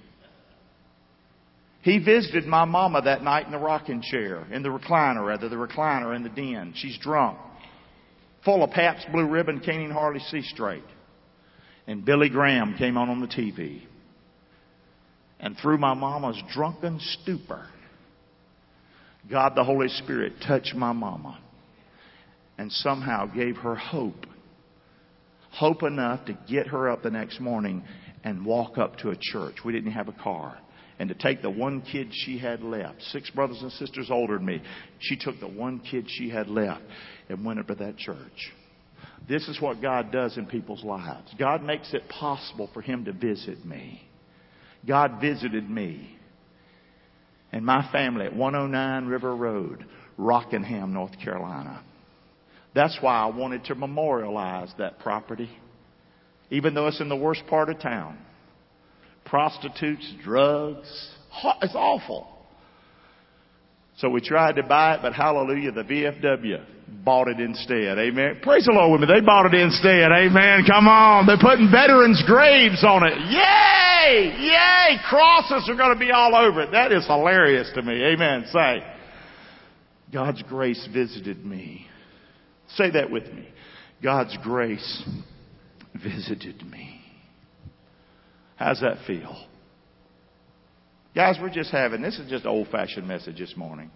He 1.83 2.01
visited 2.01 2.47
my 2.47 2.65
mama 2.65 3.01
that 3.03 3.23
night 3.23 3.47
in 3.47 3.53
the 3.53 3.59
rocking 3.59 4.03
chair, 4.03 4.45
in 4.51 4.65
the 4.65 4.71
recliner, 4.71 5.25
rather, 5.25 5.49
the 5.49 5.55
recliner 5.55 6.17
in 6.17 6.25
the 6.25 6.29
den. 6.29 6.73
She's 6.75 6.99
drunk. 6.99 7.39
Full 8.49 8.65
of 8.65 8.71
Pabst 8.71 9.07
Blue 9.13 9.27
Ribbon, 9.27 9.61
even 9.63 9.91
hardly 9.91 10.21
see 10.21 10.41
straight. 10.41 10.83
And 11.87 12.03
Billy 12.03 12.31
Graham 12.31 12.77
came 12.79 12.97
on 12.97 13.11
on 13.11 13.21
the 13.21 13.27
TV. 13.27 13.83
And 15.39 15.55
through 15.61 15.77
my 15.77 15.93
mama's 15.93 16.43
drunken 16.55 16.99
stupor, 16.99 17.67
God 19.31 19.53
the 19.55 19.65
Holy 19.65 19.89
Spirit 19.89 20.33
touched 20.47 20.75
my 20.75 20.93
mama 20.93 21.39
and 22.57 22.73
somehow 22.73 23.27
gave 23.27 23.59
her 23.59 23.75
hope. 23.75 24.25
Hope 25.51 25.83
enough 25.83 26.25
to 26.25 26.39
get 26.51 26.69
her 26.69 26.89
up 26.89 27.03
the 27.03 27.11
next 27.11 27.41
morning 27.41 27.85
and 28.25 28.47
walk 28.47 28.79
up 28.79 28.97
to 29.01 29.11
a 29.11 29.17
church. 29.21 29.57
We 29.63 29.75
didn't 29.75 29.93
have 29.93 30.09
a 30.09 30.13
car 30.13 30.57
and 30.99 31.09
to 31.09 31.15
take 31.15 31.43
the 31.43 31.51
one 31.51 31.83
kid 31.83 32.09
she 32.13 32.39
had 32.39 32.63
left, 32.63 33.03
six 33.03 33.31
brothers 33.31 33.59
and 33.63 33.71
sisters 33.73 34.09
older 34.11 34.37
than 34.37 34.47
me, 34.47 34.63
she 34.99 35.17
took 35.17 35.39
the 35.39 35.47
one 35.49 35.81
kid 35.81 36.07
she 36.09 36.29
had 36.29 36.49
left 36.49 36.83
and 37.29 37.45
went 37.45 37.59
up 37.59 37.69
to 37.69 37.75
that 37.77 37.97
church. 37.97 38.53
This 39.29 39.47
is 39.49 39.61
what 39.61 39.83
God 39.83 40.11
does 40.11 40.37
in 40.37 40.47
people's 40.47 40.85
lives. 40.85 41.33
God 41.39 41.63
makes 41.63 41.93
it 41.93 42.09
possible 42.09 42.71
for 42.73 42.81
Him 42.81 43.05
to 43.05 43.13
visit 43.13 43.65
me. 43.65 44.03
God 44.87 45.21
visited 45.21 45.69
me 45.69 46.17
and 47.53 47.65
my 47.65 47.89
family 47.91 48.27
at 48.27 48.35
109 48.35 49.07
River 49.07 49.35
Road, 49.35 49.85
Rockingham, 50.17 50.93
North 50.93 51.19
Carolina. 51.23 51.83
That's 52.75 52.97
why 53.01 53.17
I 53.21 53.27
wanted 53.27 53.65
to 53.65 53.75
memorialize 53.75 54.73
that 54.79 54.99
property, 55.01 55.51
even 56.51 56.75
though 56.75 56.87
it's 56.87 57.01
in 57.01 57.09
the 57.09 57.17
worst 57.17 57.47
part 57.49 57.69
of 57.69 57.81
town 57.81 58.19
prostitutes, 59.25 60.11
drugs. 60.25 60.89
It's 61.63 61.75
awful. 61.75 62.27
So 63.99 64.09
we 64.09 64.21
tried 64.21 64.57
to 64.57 64.63
buy 64.63 64.95
it, 64.95 65.01
but 65.03 65.13
hallelujah, 65.13 65.73
the 65.73 65.83
VFW 65.83 66.65
bought 67.05 67.27
it 67.27 67.41
instead. 67.41 67.99
Amen. 67.99 68.39
Praise 68.43 68.65
the 68.65 68.73
Lord 68.73 68.93
with 69.01 69.09
me. 69.09 69.15
They 69.15 69.25
bought 69.25 69.53
it 69.53 69.55
instead. 69.55 70.13
Amen. 70.13 70.63
Come 70.67 70.87
on. 70.87 71.27
They're 71.27 71.37
putting 71.37 71.71
veterans' 71.71 72.23
graves 72.25 72.85
on 72.85 73.03
it. 73.07 73.19
Yay! 73.29 74.37
Yay! 74.39 74.99
Crosses 75.09 75.69
are 75.69 75.77
going 75.77 75.93
to 75.93 75.99
be 75.99 76.13
all 76.13 76.35
over 76.37 76.63
it. 76.63 76.71
That 76.71 76.93
is 76.93 77.07
hilarious 77.07 77.71
to 77.75 77.83
me. 77.83 78.05
Amen. 78.05 78.45
Say, 78.53 78.85
God's 80.13 80.43
grace 80.45 80.89
visited 80.93 81.45
me. 81.45 81.87
Say 82.77 82.91
that 82.91 83.11
with 83.11 83.25
me. 83.33 83.49
God's 84.01 84.37
grace 84.45 85.03
visited 85.95 86.63
me. 86.71 87.01
How's 88.57 88.81
that 88.81 88.99
feel? 89.07 89.37
Guys, 91.15 91.37
we're 91.41 91.51
just 91.51 91.71
having, 91.71 92.03
this 92.03 92.19
is 92.19 92.29
just 92.31 92.45
an 92.45 92.51
old 92.51 92.69
fashioned 92.69 93.09
message 93.09 93.39
this 93.39 93.55
morning. 93.57 93.91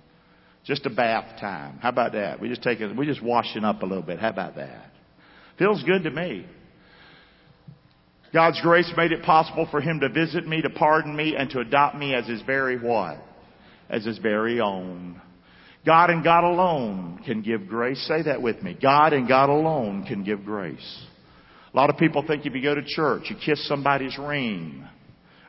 Just 0.64 0.87
a 0.87 0.90
bath 0.90 1.40
time. 1.40 1.79
How 1.79 1.88
about 1.88 2.12
that? 2.12 2.40
We 2.40 2.48
just 2.48 2.62
take 2.62 2.81
it, 2.81 2.96
we're 2.96 3.05
just 3.05 3.22
washing 3.22 3.64
up 3.64 3.83
a 3.83 3.87
little 3.87 4.03
bit. 4.03 4.18
How 4.18 4.31
about 4.31 4.57
that? 4.57 4.90
Feels 5.59 5.83
good 5.83 6.05
to 6.05 6.11
me. 6.11 6.46
God's 8.33 8.61
grace 8.62 8.90
made 8.96 9.12
it 9.12 9.22
possible 9.25 9.68
for 9.70 9.81
Him 9.81 10.01
to 10.01 10.09
visit 10.09 10.46
me, 10.46 10.62
to 10.62 10.70
pardon 10.70 11.14
me, 11.14 11.37
and 11.37 11.51
to 11.51 11.61
adopt 11.61 11.96
me 11.96 12.14
as 12.14 12.27
His 12.27 12.40
very 12.42 12.79
what? 12.79 13.22
As 13.90 14.05
His 14.07 14.18
very 14.18 14.61
own. 14.61 15.20
God 15.85 16.11
and 16.11 16.25
God 16.25 16.44
alone 16.44 17.20
can 17.27 17.42
give 17.42 17.66
grace. 17.66 18.03
Say 18.09 18.22
that 18.22 18.40
with 18.40 18.62
me. 18.62 18.77
God 18.81 19.12
and 19.12 19.29
God 19.29 19.51
alone 19.51 20.05
can 20.07 20.25
give 20.25 20.44
grace. 20.44 21.05
A 21.75 21.77
lot 21.77 21.90
of 21.90 21.96
people 21.98 22.25
think 22.27 22.46
if 22.46 22.55
you 22.55 22.62
go 22.62 22.75
to 22.75 22.85
church, 22.85 23.25
you 23.29 23.37
kiss 23.44 23.66
somebody's 23.68 24.16
ring, 24.18 24.87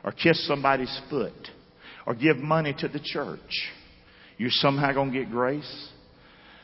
or 0.02 0.12
kiss 0.12 0.46
somebody's 0.46 1.00
foot, 1.08 1.32
or 2.06 2.14
give 2.14 2.36
money 2.36 2.74
to 2.78 2.88
the 2.88 3.00
church, 3.00 3.72
you're 4.38 4.50
somehow 4.50 4.92
going 4.92 5.12
to 5.12 5.18
get 5.20 5.30
grace. 5.30 5.88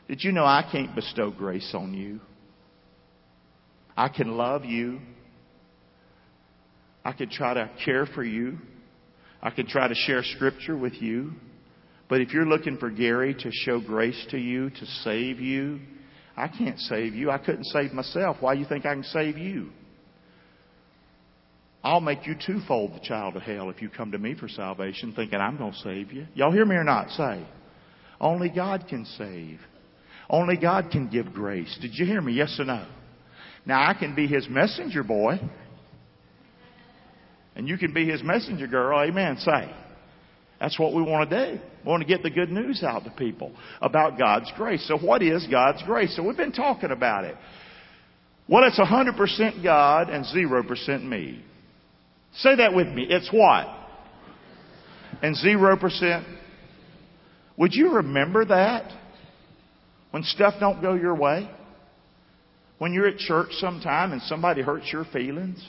Did 0.08 0.22
you 0.24 0.32
know 0.32 0.44
I 0.44 0.68
can't 0.70 0.94
bestow 0.94 1.30
grace 1.30 1.72
on 1.74 1.94
you? 1.94 2.20
I 3.96 4.08
can 4.08 4.36
love 4.36 4.64
you. 4.64 5.00
I 7.04 7.12
can 7.12 7.30
try 7.30 7.54
to 7.54 7.70
care 7.84 8.06
for 8.06 8.24
you. 8.24 8.58
I 9.42 9.50
can 9.50 9.66
try 9.66 9.88
to 9.88 9.94
share 9.94 10.22
scripture 10.22 10.76
with 10.76 10.94
you. 11.00 11.32
But 12.08 12.20
if 12.20 12.32
you're 12.32 12.46
looking 12.46 12.76
for 12.76 12.90
Gary 12.90 13.34
to 13.34 13.50
show 13.52 13.80
grace 13.80 14.26
to 14.30 14.38
you, 14.38 14.70
to 14.70 14.86
save 15.04 15.40
you, 15.40 15.80
I 16.36 16.48
can't 16.48 16.78
save 16.78 17.14
you. 17.14 17.30
I 17.30 17.38
couldn't 17.38 17.64
save 17.64 17.92
myself. 17.92 18.38
Why 18.40 18.54
do 18.54 18.60
you 18.60 18.66
think 18.66 18.84
I 18.84 18.94
can 18.94 19.04
save 19.04 19.38
you? 19.38 19.70
I'll 21.82 22.00
make 22.00 22.26
you 22.26 22.34
twofold 22.34 22.94
the 22.94 23.00
child 23.00 23.36
of 23.36 23.42
hell 23.42 23.70
if 23.70 23.80
you 23.80 23.88
come 23.88 24.12
to 24.12 24.18
me 24.18 24.34
for 24.34 24.48
salvation 24.48 25.14
thinking 25.14 25.40
I'm 25.40 25.56
going 25.56 25.72
to 25.72 25.78
save 25.78 26.12
you. 26.12 26.26
Y'all 26.34 26.52
hear 26.52 26.66
me 26.66 26.76
or 26.76 26.84
not? 26.84 27.10
Say. 27.10 27.46
Only 28.20 28.50
God 28.50 28.84
can 28.88 29.06
save. 29.16 29.60
Only 30.28 30.56
God 30.56 30.90
can 30.92 31.08
give 31.08 31.32
grace. 31.32 31.76
Did 31.80 31.92
you 31.94 32.04
hear 32.04 32.20
me? 32.20 32.34
Yes 32.34 32.54
or 32.58 32.66
no? 32.66 32.86
Now 33.64 33.88
I 33.88 33.94
can 33.94 34.14
be 34.14 34.26
His 34.26 34.46
messenger 34.48 35.02
boy. 35.02 35.40
And 37.56 37.66
you 37.66 37.78
can 37.78 37.94
be 37.94 38.06
His 38.06 38.22
messenger 38.22 38.66
girl. 38.66 39.00
Amen. 39.00 39.38
Say. 39.38 39.74
That's 40.60 40.78
what 40.78 40.94
we 40.94 41.00
want 41.00 41.30
to 41.30 41.54
do. 41.54 41.60
We 41.84 41.90
want 41.90 42.02
to 42.02 42.06
get 42.06 42.22
the 42.22 42.30
good 42.30 42.50
news 42.50 42.82
out 42.82 43.04
to 43.04 43.10
people 43.10 43.52
about 43.80 44.18
God's 44.18 44.52
grace. 44.56 44.86
So 44.86 44.98
what 44.98 45.22
is 45.22 45.46
God's 45.50 45.82
grace? 45.84 46.14
So 46.14 46.22
we've 46.22 46.36
been 46.36 46.52
talking 46.52 46.90
about 46.90 47.24
it. 47.24 47.34
Well, 48.46 48.64
it's 48.64 48.78
100% 48.78 49.62
God 49.62 50.10
and 50.10 50.26
0% 50.26 51.04
me. 51.08 51.42
Say 52.36 52.56
that 52.56 52.74
with 52.74 52.88
me. 52.88 53.06
It's 53.08 53.30
what? 53.32 53.66
And 55.22 55.36
0%. 55.36 56.36
Would 57.56 57.74
you 57.74 57.96
remember 57.96 58.44
that? 58.46 58.92
When 60.10 60.22
stuff 60.22 60.54
don't 60.58 60.80
go 60.80 60.94
your 60.94 61.14
way? 61.14 61.50
When 62.78 62.92
you're 62.92 63.06
at 63.06 63.18
church 63.18 63.48
sometime 63.52 64.12
and 64.12 64.22
somebody 64.22 64.62
hurts 64.62 64.90
your 64.92 65.04
feelings? 65.12 65.62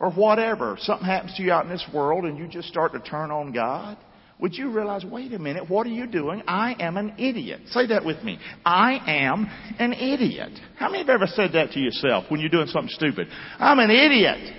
or 0.00 0.12
whatever, 0.12 0.76
something 0.80 1.06
happens 1.06 1.34
to 1.36 1.42
you 1.42 1.52
out 1.52 1.64
in 1.64 1.70
this 1.70 1.84
world 1.92 2.24
and 2.24 2.38
you 2.38 2.46
just 2.46 2.68
start 2.68 2.92
to 2.92 3.00
turn 3.00 3.30
on 3.30 3.52
God, 3.52 3.98
would 4.40 4.54
you 4.54 4.70
realize, 4.70 5.04
wait 5.04 5.32
a 5.32 5.38
minute, 5.38 5.68
what 5.68 5.84
are 5.86 5.90
you 5.90 6.06
doing? 6.06 6.42
I 6.46 6.76
am 6.78 6.96
an 6.96 7.14
idiot. 7.18 7.62
Say 7.70 7.88
that 7.88 8.04
with 8.04 8.22
me. 8.22 8.38
I 8.64 9.00
am 9.04 9.48
an 9.80 9.92
idiot. 9.92 10.52
How 10.76 10.88
many 10.88 10.98
have 10.98 11.08
ever 11.08 11.26
said 11.26 11.54
that 11.54 11.72
to 11.72 11.80
yourself 11.80 12.26
when 12.28 12.38
you're 12.40 12.48
doing 12.48 12.68
something 12.68 12.90
stupid? 12.90 13.26
I'm 13.58 13.80
an 13.80 13.90
idiot. 13.90 14.54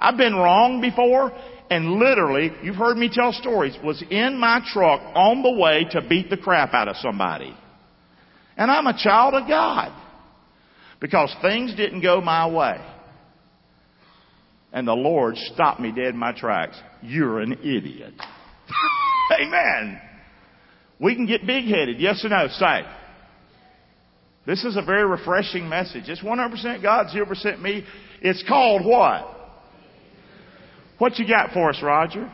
I've 0.00 0.16
been 0.16 0.34
wrong 0.34 0.80
before 0.80 1.32
and 1.70 1.94
literally, 1.94 2.50
you've 2.62 2.76
heard 2.76 2.96
me 2.96 3.10
tell 3.12 3.32
stories, 3.32 3.76
was 3.84 4.02
in 4.10 4.38
my 4.38 4.60
truck 4.72 5.00
on 5.14 5.42
the 5.42 5.52
way 5.52 5.86
to 5.90 6.00
beat 6.08 6.30
the 6.30 6.36
crap 6.36 6.72
out 6.72 6.88
of 6.88 6.96
somebody. 6.96 7.54
And 8.56 8.70
I'm 8.70 8.86
a 8.86 8.96
child 8.98 9.34
of 9.34 9.46
God 9.46 9.92
because 11.00 11.34
things 11.42 11.74
didn't 11.74 12.00
go 12.00 12.20
my 12.20 12.48
way. 12.48 12.78
And 14.72 14.86
the 14.88 14.94
Lord 14.94 15.36
stopped 15.36 15.80
me 15.80 15.92
dead 15.92 16.08
in 16.08 16.16
my 16.16 16.32
tracks. 16.32 16.78
You're 17.02 17.40
an 17.40 17.52
idiot. 17.52 18.14
Amen. 19.40 20.00
We 20.98 21.14
can 21.14 21.26
get 21.26 21.46
big 21.46 21.66
headed. 21.66 22.00
Yes 22.00 22.24
or 22.24 22.30
no? 22.30 22.48
Say. 22.48 22.80
This 24.46 24.64
is 24.64 24.76
a 24.76 24.82
very 24.82 25.06
refreshing 25.06 25.68
message. 25.68 26.04
It's 26.06 26.22
100% 26.22 26.82
God, 26.82 27.06
0% 27.14 27.60
me. 27.60 27.84
It's 28.22 28.42
called 28.48 28.84
what? 28.84 29.37
What 30.98 31.18
you 31.18 31.26
got 31.26 31.52
for 31.52 31.70
us, 31.70 31.80
Roger? 31.82 32.30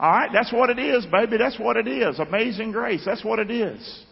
Alright, 0.00 0.30
that's 0.32 0.52
what 0.52 0.70
it 0.70 0.78
is, 0.78 1.06
baby. 1.06 1.36
That's 1.36 1.58
what 1.58 1.76
it 1.76 1.86
is. 1.86 2.18
Amazing 2.18 2.72
grace. 2.72 3.02
That's 3.04 3.24
what 3.24 3.38
it 3.38 3.50
is. 3.50 4.04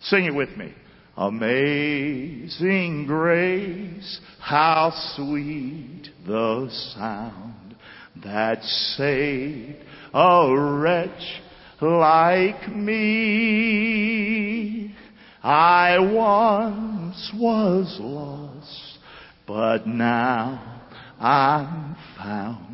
Sing 0.00 0.24
it 0.24 0.34
with 0.34 0.56
me. 0.56 0.74
Amazing 1.16 3.06
grace, 3.06 4.20
how 4.38 4.92
sweet 5.16 6.10
the 6.24 6.68
sound 6.94 7.74
that 8.22 8.62
saved 8.62 9.82
a 10.14 10.54
wretch 10.56 11.42
like 11.80 12.68
me. 12.68 14.08
I 15.42 15.98
once 15.98 17.32
was 17.34 17.98
lost, 18.00 18.98
but 19.44 19.88
now 19.88 20.82
I'm 21.18 21.96
found. 22.16 22.67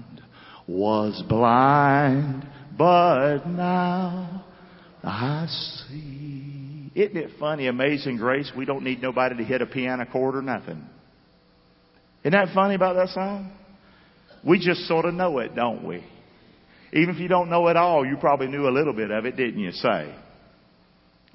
Was 0.67 1.23
blind, 1.29 2.47
but 2.77 3.47
now 3.47 4.45
I 5.03 5.47
see. 5.47 6.91
Isn't 6.95 7.17
it 7.17 7.31
funny, 7.39 7.67
amazing 7.67 8.17
grace? 8.17 8.51
We 8.57 8.65
don't 8.65 8.85
need 8.85 9.03
nobody 9.03 9.37
to 9.37 9.45
hit 9.45 9.61
a 9.61 9.67
piano 9.67 10.07
chord 10.11 10.37
or 10.37 10.43
nothing. 10.43 10.83
Isn't 12.23 12.33
that 12.33 12.55
funny 12.55 12.75
about 12.75 12.95
that 12.95 13.11
song? 13.11 13.53
We 14.47 14.59
just 14.59 14.87
sort 14.87 15.05
of 15.05 15.15
know 15.15 15.39
it, 15.39 15.55
don't 15.55 15.87
we? 15.87 16.05
Even 16.93 17.15
if 17.15 17.21
you 17.21 17.29
don't 17.29 17.51
know 17.51 17.67
it 17.69 17.77
all, 17.77 18.07
you 18.07 18.17
probably 18.17 18.47
knew 18.47 18.69
a 18.69 18.71
little 18.71 18.95
bit 18.95 19.11
of 19.11 19.27
it, 19.27 19.37
didn't 19.37 19.59
you 19.59 19.73
say? 19.73 20.15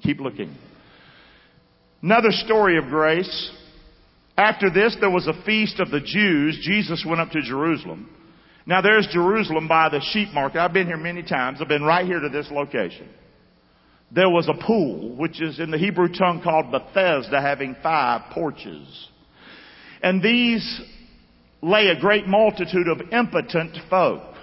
Keep 0.02 0.20
looking. 0.20 0.56
Another 2.02 2.30
story 2.30 2.78
of 2.78 2.84
grace. 2.84 3.50
After 4.36 4.70
this, 4.70 4.96
there 5.00 5.10
was 5.10 5.26
a 5.26 5.42
feast 5.44 5.78
of 5.78 5.90
the 5.90 6.00
Jews. 6.00 6.58
Jesus 6.62 7.04
went 7.06 7.20
up 7.20 7.30
to 7.30 7.42
Jerusalem. 7.42 8.08
Now 8.66 8.80
there's 8.80 9.08
Jerusalem 9.12 9.68
by 9.68 9.88
the 9.88 10.00
sheep 10.12 10.32
market. 10.32 10.60
I've 10.60 10.72
been 10.72 10.86
here 10.86 10.96
many 10.96 11.22
times. 11.22 11.58
I've 11.60 11.68
been 11.68 11.82
right 11.82 12.04
here 12.04 12.20
to 12.20 12.28
this 12.28 12.48
location. 12.50 13.08
There 14.12 14.28
was 14.28 14.48
a 14.48 14.66
pool, 14.66 15.16
which 15.16 15.40
is 15.40 15.60
in 15.60 15.70
the 15.70 15.78
Hebrew 15.78 16.08
tongue 16.08 16.42
called 16.42 16.72
Bethesda, 16.72 17.40
having 17.40 17.76
five 17.82 18.32
porches. 18.32 19.08
And 20.02 20.22
these 20.22 20.80
lay 21.62 21.88
a 21.88 22.00
great 22.00 22.26
multitude 22.26 22.88
of 22.88 23.12
impotent 23.12 23.76
folk, 23.88 24.34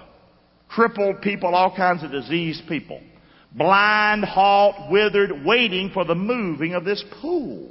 crippled 0.69 1.21
people, 1.21 1.53
all 1.53 1.75
kinds 1.75 2.03
of 2.03 2.11
diseased 2.11 2.63
people, 2.69 3.01
blind, 3.51 4.23
halt, 4.23 4.75
withered, 4.89 5.43
waiting 5.45 5.91
for 5.93 6.05
the 6.05 6.15
moving 6.15 6.73
of 6.73 6.85
this 6.85 7.03
pool. 7.21 7.69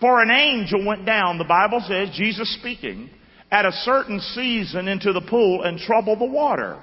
For 0.00 0.20
an 0.20 0.30
angel 0.30 0.84
went 0.84 1.06
down, 1.06 1.38
the 1.38 1.44
Bible 1.44 1.80
says, 1.86 2.10
Jesus 2.16 2.52
speaking, 2.58 3.10
at 3.52 3.66
a 3.66 3.72
certain 3.72 4.18
season 4.18 4.88
into 4.88 5.12
the 5.12 5.20
pool 5.20 5.62
and 5.62 5.78
troubled 5.78 6.18
the 6.18 6.24
water. 6.24 6.82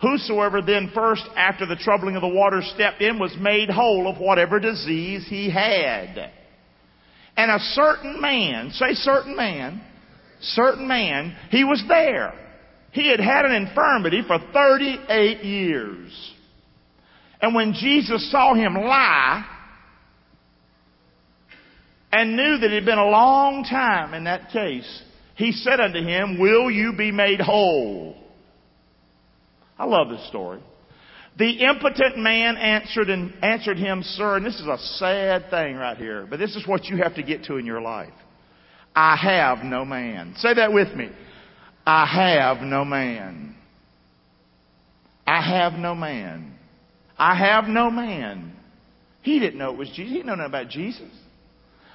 Whosoever 0.00 0.62
then 0.62 0.90
first 0.94 1.22
after 1.36 1.66
the 1.66 1.76
troubling 1.76 2.16
of 2.16 2.22
the 2.22 2.28
water 2.28 2.62
stepped 2.74 3.02
in 3.02 3.18
was 3.18 3.36
made 3.38 3.68
whole 3.68 4.08
of 4.08 4.18
whatever 4.18 4.58
disease 4.58 5.26
he 5.28 5.50
had. 5.50 6.32
And 7.36 7.50
a 7.50 7.58
certain 7.58 8.18
man, 8.18 8.70
say 8.70 8.94
certain 8.94 9.36
man, 9.36 9.82
certain 10.40 10.88
man, 10.88 11.36
he 11.50 11.64
was 11.64 11.84
there. 11.86 12.32
He 12.92 13.10
had 13.10 13.20
had 13.20 13.44
an 13.44 13.52
infirmity 13.52 14.22
for 14.26 14.38
38 14.54 15.44
years. 15.44 16.34
And 17.42 17.54
when 17.54 17.74
Jesus 17.74 18.30
saw 18.32 18.54
him 18.54 18.74
lie, 18.74 19.44
and 22.12 22.36
knew 22.36 22.58
that 22.58 22.70
it 22.70 22.74
had 22.74 22.84
been 22.84 22.98
a 22.98 23.08
long 23.08 23.64
time 23.64 24.14
in 24.14 24.24
that 24.24 24.50
case, 24.50 25.02
he 25.40 25.52
said 25.52 25.80
unto 25.80 25.98
him, 25.98 26.38
Will 26.38 26.70
you 26.70 26.92
be 26.92 27.10
made 27.10 27.40
whole? 27.40 28.14
I 29.78 29.86
love 29.86 30.10
this 30.10 30.28
story. 30.28 30.60
The 31.38 31.64
impotent 31.64 32.18
man 32.18 32.58
answered 32.58 33.08
and 33.08 33.32
answered 33.42 33.78
him, 33.78 34.02
Sir, 34.02 34.36
and 34.36 34.44
this 34.44 34.56
is 34.56 34.66
a 34.66 34.76
sad 34.98 35.48
thing 35.48 35.76
right 35.76 35.96
here, 35.96 36.26
but 36.28 36.38
this 36.38 36.54
is 36.56 36.66
what 36.66 36.84
you 36.84 36.98
have 36.98 37.14
to 37.14 37.22
get 37.22 37.44
to 37.44 37.56
in 37.56 37.64
your 37.64 37.80
life. 37.80 38.12
I 38.94 39.16
have 39.16 39.64
no 39.64 39.86
man. 39.86 40.34
Say 40.36 40.52
that 40.54 40.74
with 40.74 40.94
me. 40.94 41.08
I 41.86 42.04
have 42.04 42.62
no 42.62 42.84
man. 42.84 43.56
I 45.26 45.40
have 45.40 45.72
no 45.78 45.94
man. 45.94 46.58
I 47.16 47.34
have 47.34 47.64
no 47.64 47.90
man. 47.90 48.52
He 49.22 49.38
didn't 49.38 49.58
know 49.58 49.72
it 49.72 49.78
was 49.78 49.88
Jesus. 49.88 50.08
He 50.08 50.14
didn't 50.14 50.26
know 50.26 50.34
nothing 50.34 50.50
about 50.50 50.68
Jesus. 50.68 51.10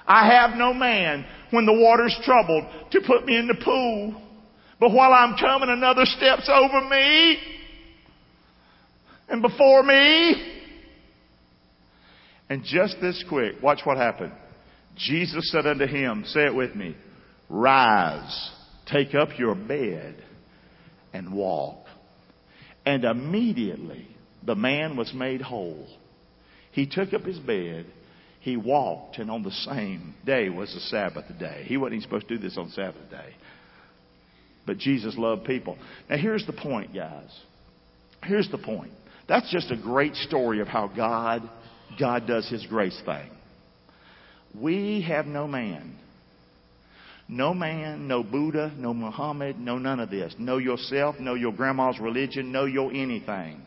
I 0.06 0.26
have 0.34 0.56
no 0.56 0.72
man 0.72 1.24
when 1.50 1.66
the 1.66 1.72
water's 1.72 2.16
troubled 2.24 2.64
to 2.92 3.00
put 3.06 3.24
me 3.24 3.36
in 3.36 3.48
the 3.48 3.56
pool. 3.62 4.22
But 4.78 4.92
while 4.92 5.12
I'm 5.12 5.36
coming, 5.38 5.70
another 5.70 6.04
steps 6.04 6.50
over 6.52 6.88
me 6.88 7.38
and 9.28 9.42
before 9.42 9.82
me. 9.82 10.52
And 12.48 12.62
just 12.64 12.96
this 13.00 13.24
quick, 13.28 13.56
watch 13.62 13.80
what 13.84 13.96
happened. 13.96 14.32
Jesus 14.96 15.50
said 15.50 15.66
unto 15.66 15.86
him, 15.86 16.24
say 16.26 16.44
it 16.46 16.54
with 16.54 16.74
me, 16.74 16.96
rise, 17.48 18.50
take 18.86 19.14
up 19.14 19.30
your 19.38 19.54
bed 19.54 20.22
and 21.12 21.34
walk. 21.34 21.86
And 22.84 23.04
immediately 23.04 24.06
the 24.44 24.54
man 24.54 24.96
was 24.96 25.12
made 25.12 25.42
whole. 25.42 25.88
He 26.70 26.86
took 26.86 27.12
up 27.12 27.22
his 27.22 27.38
bed, 27.38 27.86
he 28.46 28.56
walked, 28.56 29.18
and 29.18 29.28
on 29.28 29.42
the 29.42 29.50
same 29.50 30.14
day 30.24 30.48
was 30.50 30.72
the 30.72 30.78
Sabbath 30.78 31.24
day. 31.36 31.64
He 31.66 31.76
wasn't 31.76 31.94
even 31.94 32.02
supposed 32.04 32.28
to 32.28 32.36
do 32.36 32.40
this 32.40 32.56
on 32.56 32.70
Sabbath 32.70 33.10
day. 33.10 33.34
But 34.64 34.78
Jesus 34.78 35.16
loved 35.18 35.44
people. 35.44 35.76
Now 36.08 36.16
here's 36.16 36.46
the 36.46 36.52
point, 36.52 36.94
guys. 36.94 37.28
Here's 38.22 38.48
the 38.52 38.58
point. 38.58 38.92
That's 39.28 39.50
just 39.50 39.72
a 39.72 39.76
great 39.76 40.14
story 40.14 40.60
of 40.60 40.68
how 40.68 40.86
God, 40.86 41.42
God 41.98 42.28
does 42.28 42.48
His 42.48 42.64
grace 42.66 42.96
thing. 43.04 43.28
We 44.54 45.04
have 45.08 45.26
no 45.26 45.48
man. 45.48 45.96
No 47.28 47.52
man, 47.52 48.06
no 48.06 48.22
Buddha, 48.22 48.72
no 48.76 48.94
Muhammad, 48.94 49.58
no 49.58 49.76
none 49.78 49.98
of 49.98 50.08
this. 50.08 50.32
Know 50.38 50.58
yourself, 50.58 51.18
know 51.18 51.34
your 51.34 51.52
grandma's 51.52 51.98
religion, 51.98 52.52
know 52.52 52.66
your 52.66 52.92
anything. 52.92 53.60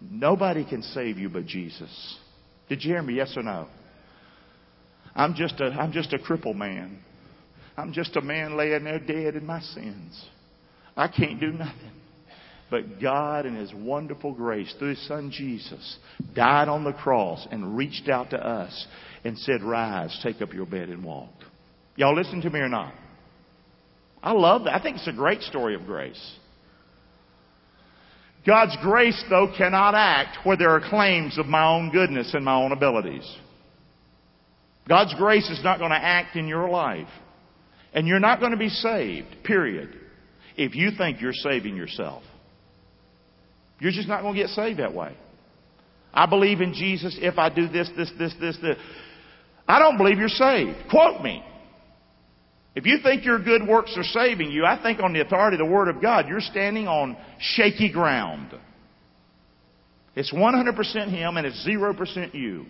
Nobody 0.00 0.64
can 0.64 0.82
save 0.82 1.18
you 1.18 1.28
but 1.28 1.44
Jesus. 1.44 2.18
Did 2.68 2.84
you 2.84 2.92
hear 2.92 3.02
me? 3.02 3.14
Yes 3.14 3.34
or 3.36 3.42
no? 3.42 3.68
I'm 5.14 5.34
just 5.34 5.60
a, 5.60 5.66
I'm 5.66 5.92
just 5.92 6.12
a 6.12 6.18
crippled 6.18 6.56
man. 6.56 6.98
I'm 7.76 7.92
just 7.92 8.16
a 8.16 8.20
man 8.20 8.56
laying 8.56 8.84
there 8.84 8.98
dead 8.98 9.34
in 9.34 9.46
my 9.46 9.60
sins. 9.60 10.26
I 10.96 11.08
can't 11.08 11.40
do 11.40 11.52
nothing. 11.52 11.92
But 12.70 13.00
God, 13.00 13.44
in 13.44 13.54
His 13.54 13.72
wonderful 13.74 14.32
grace, 14.32 14.74
through 14.78 14.90
His 14.90 15.06
Son 15.06 15.30
Jesus, 15.30 15.98
died 16.34 16.68
on 16.68 16.84
the 16.84 16.92
cross 16.92 17.46
and 17.50 17.76
reached 17.76 18.08
out 18.08 18.30
to 18.30 18.38
us 18.38 18.86
and 19.24 19.38
said, 19.38 19.62
Rise, 19.62 20.18
take 20.22 20.40
up 20.40 20.54
your 20.54 20.66
bed 20.66 20.88
and 20.88 21.04
walk. 21.04 21.30
Y'all 21.96 22.16
listen 22.16 22.40
to 22.40 22.50
me 22.50 22.60
or 22.60 22.70
not? 22.70 22.94
I 24.22 24.32
love 24.32 24.64
that. 24.64 24.74
I 24.74 24.82
think 24.82 24.96
it's 24.96 25.08
a 25.08 25.12
great 25.12 25.42
story 25.42 25.74
of 25.74 25.84
grace. 25.84 26.32
God's 28.46 28.76
grace, 28.82 29.22
though, 29.30 29.52
cannot 29.56 29.94
act 29.94 30.44
where 30.44 30.56
there 30.56 30.70
are 30.70 30.80
claims 30.80 31.38
of 31.38 31.46
my 31.46 31.64
own 31.64 31.90
goodness 31.90 32.34
and 32.34 32.44
my 32.44 32.54
own 32.54 32.72
abilities. 32.72 33.24
God's 34.88 35.14
grace 35.14 35.48
is 35.48 35.62
not 35.62 35.78
going 35.78 35.90
to 35.90 35.96
act 35.96 36.34
in 36.34 36.48
your 36.48 36.68
life. 36.68 37.08
And 37.94 38.08
you're 38.08 38.20
not 38.20 38.40
going 38.40 38.52
to 38.52 38.58
be 38.58 38.68
saved, 38.68 39.28
period, 39.44 39.90
if 40.56 40.74
you 40.74 40.90
think 40.96 41.20
you're 41.20 41.32
saving 41.32 41.76
yourself. 41.76 42.22
You're 43.78 43.92
just 43.92 44.08
not 44.08 44.22
going 44.22 44.34
to 44.34 44.40
get 44.40 44.50
saved 44.50 44.80
that 44.80 44.94
way. 44.94 45.14
I 46.12 46.26
believe 46.26 46.60
in 46.60 46.74
Jesus 46.74 47.16
if 47.20 47.38
I 47.38 47.48
do 47.48 47.68
this, 47.68 47.90
this, 47.96 48.10
this, 48.18 48.34
this, 48.40 48.56
this. 48.60 48.76
I 49.68 49.78
don't 49.78 49.96
believe 49.96 50.18
you're 50.18 50.28
saved. 50.28 50.76
Quote 50.90 51.22
me. 51.22 51.44
If 52.74 52.86
you 52.86 52.98
think 53.02 53.24
your 53.24 53.42
good 53.42 53.66
works 53.66 53.94
are 53.96 54.02
saving 54.02 54.50
you, 54.50 54.64
I 54.64 54.82
think 54.82 55.00
on 55.00 55.12
the 55.12 55.20
authority 55.20 55.56
of 55.56 55.66
the 55.66 55.72
Word 55.72 55.88
of 55.88 56.00
God, 56.00 56.26
you're 56.28 56.40
standing 56.40 56.88
on 56.88 57.16
shaky 57.38 57.92
ground. 57.92 58.52
It's 60.14 60.32
100% 60.32 61.10
Him 61.10 61.36
and 61.36 61.46
it's 61.46 61.66
0% 61.66 62.34
you 62.34 62.66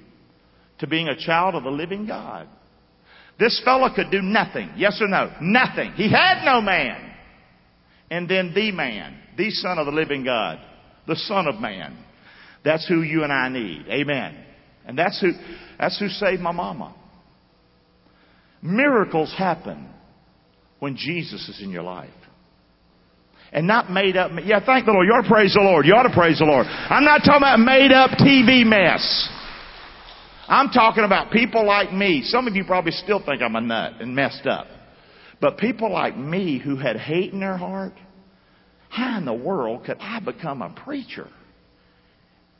to 0.79 0.87
being 0.87 1.09
a 1.09 1.17
child 1.17 1.55
of 1.55 1.63
the 1.63 1.71
living 1.71 2.07
God. 2.07 2.49
This 3.39 3.61
fellow 3.65 3.89
could 3.95 4.11
do 4.11 4.23
nothing. 4.23 4.73
Yes 4.77 5.01
or 5.01 5.09
no? 5.09 5.33
Nothing. 5.41 5.93
He 5.93 6.11
had 6.11 6.45
no 6.45 6.61
man. 6.61 7.13
And 8.11 8.29
then 8.29 8.53
the 8.55 8.73
man, 8.73 9.19
the 9.37 9.51
Son 9.51 9.79
of 9.79 9.87
the 9.87 9.93
living 9.93 10.25
God 10.25 10.59
the 11.07 11.17
Son 11.17 11.47
of 11.47 11.61
Man. 11.61 11.97
That's 12.65 12.87
who 12.89 13.03
you 13.03 13.25
and 13.25 13.33
I 13.33 13.49
need. 13.49 13.87
Amen. 13.89 14.37
And 14.87 14.99
that's 14.99 15.21
who, 15.21 15.33
that's 15.79 15.99
who 15.99 16.09
saved 16.09 16.41
my 16.41 16.53
mama. 16.53 16.95
Miracles 18.63 19.35
happen 19.37 19.89
when 20.79 20.97
Jesus 20.97 21.49
is 21.49 21.61
in 21.63 21.71
your 21.71 21.83
life. 21.83 22.11
And 23.53 23.67
not 23.67 23.91
made 23.91 24.17
up, 24.17 24.31
yeah, 24.45 24.65
thank 24.65 24.87
the 24.87 24.93
Lord. 24.93 25.07
You 25.07 25.13
ought 25.13 25.23
to 25.23 25.29
praise 25.29 25.53
the 25.53 25.61
Lord. 25.61 25.85
You 25.85 25.95
ought 25.95 26.05
to 26.05 26.15
praise 26.15 26.39
the 26.39 26.47
Lord. 26.47 26.65
I'm 26.67 27.05
not 27.05 27.19
talking 27.19 27.43
about 27.43 27.59
made 27.59 27.93
up 27.93 28.11
TV 28.13 28.65
mess. 28.65 29.29
I'm 30.49 30.71
talking 30.71 31.05
about 31.05 31.31
people 31.31 31.67
like 31.67 31.93
me. 31.93 32.23
Some 32.25 32.47
of 32.47 32.55
you 32.55 32.65
probably 32.65 32.93
still 32.93 33.23
think 33.25 33.43
I'm 33.43 33.57
a 33.57 33.61
nut 33.61 33.95
and 34.01 34.15
messed 34.15 34.47
up. 34.47 34.67
But 35.41 35.59
people 35.59 35.93
like 35.93 36.17
me 36.17 36.59
who 36.59 36.77
had 36.77 36.97
hate 36.97 37.33
in 37.33 37.41
their 37.41 37.57
heart, 37.57 37.93
how 38.89 39.19
in 39.19 39.25
the 39.25 39.35
world 39.35 39.85
could 39.85 39.99
I 40.01 40.21
become 40.21 40.63
a 40.63 40.71
preacher 40.85 41.29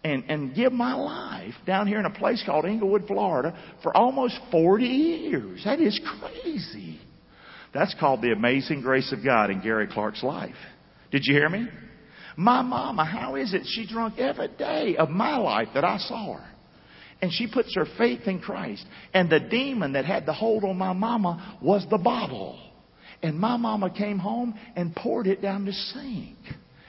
and, 0.05 0.25
and 0.29 0.55
give 0.55 0.73
my 0.73 0.95
life 0.95 1.55
down 1.67 1.87
here 1.87 1.99
in 1.99 2.07
a 2.07 2.11
place 2.11 2.43
called 2.45 2.65
Englewood, 2.65 3.07
Florida 3.07 3.57
for 3.83 3.97
almost 3.97 4.39
40 4.51 4.85
years? 4.85 5.63
That 5.65 5.81
is 5.81 6.01
crazy. 6.21 7.01
That's 7.73 7.95
called 7.99 8.23
the 8.23 8.33
amazing 8.33 8.83
grace 8.83 9.13
of 9.13 9.25
God 9.25 9.51
in 9.51 9.63
Gary 9.63 9.87
Clark's 9.87 10.23
life. 10.23 10.55
Did 11.11 11.23
you 11.25 11.35
hear 11.35 11.49
me? 11.49 11.69
My 12.37 12.63
mama, 12.63 13.05
how 13.05 13.37
is 13.37 13.55
it 13.55 13.63
she 13.65 13.87
drunk 13.87 14.19
every 14.19 14.49
day 14.49 14.97
of 14.97 15.11
my 15.11 15.37
life 15.37 15.69
that 15.75 15.85
I 15.85 15.99
saw 15.99 16.35
her? 16.35 16.49
And 17.21 17.33
she 17.33 17.47
puts 17.47 17.75
her 17.77 17.87
faith 17.97 18.23
in 18.27 18.41
Christ. 18.41 18.85
And 19.15 19.31
the 19.31 19.39
demon 19.39 19.93
that 19.93 20.05
had 20.05 20.27
the 20.27 20.33
hold 20.33 20.65
on 20.65 20.77
my 20.77 20.93
mama 20.93 21.59
was 21.63 21.87
the 21.89 21.99
bottle. 21.99 22.59
And 23.23 23.39
my 23.39 23.57
mama 23.57 23.91
came 23.91 24.19
home 24.19 24.59
and 24.75 24.95
poured 24.95 25.29
it 25.29 25.41
down 25.41 25.65
the 25.65 25.73
sink 25.73 26.37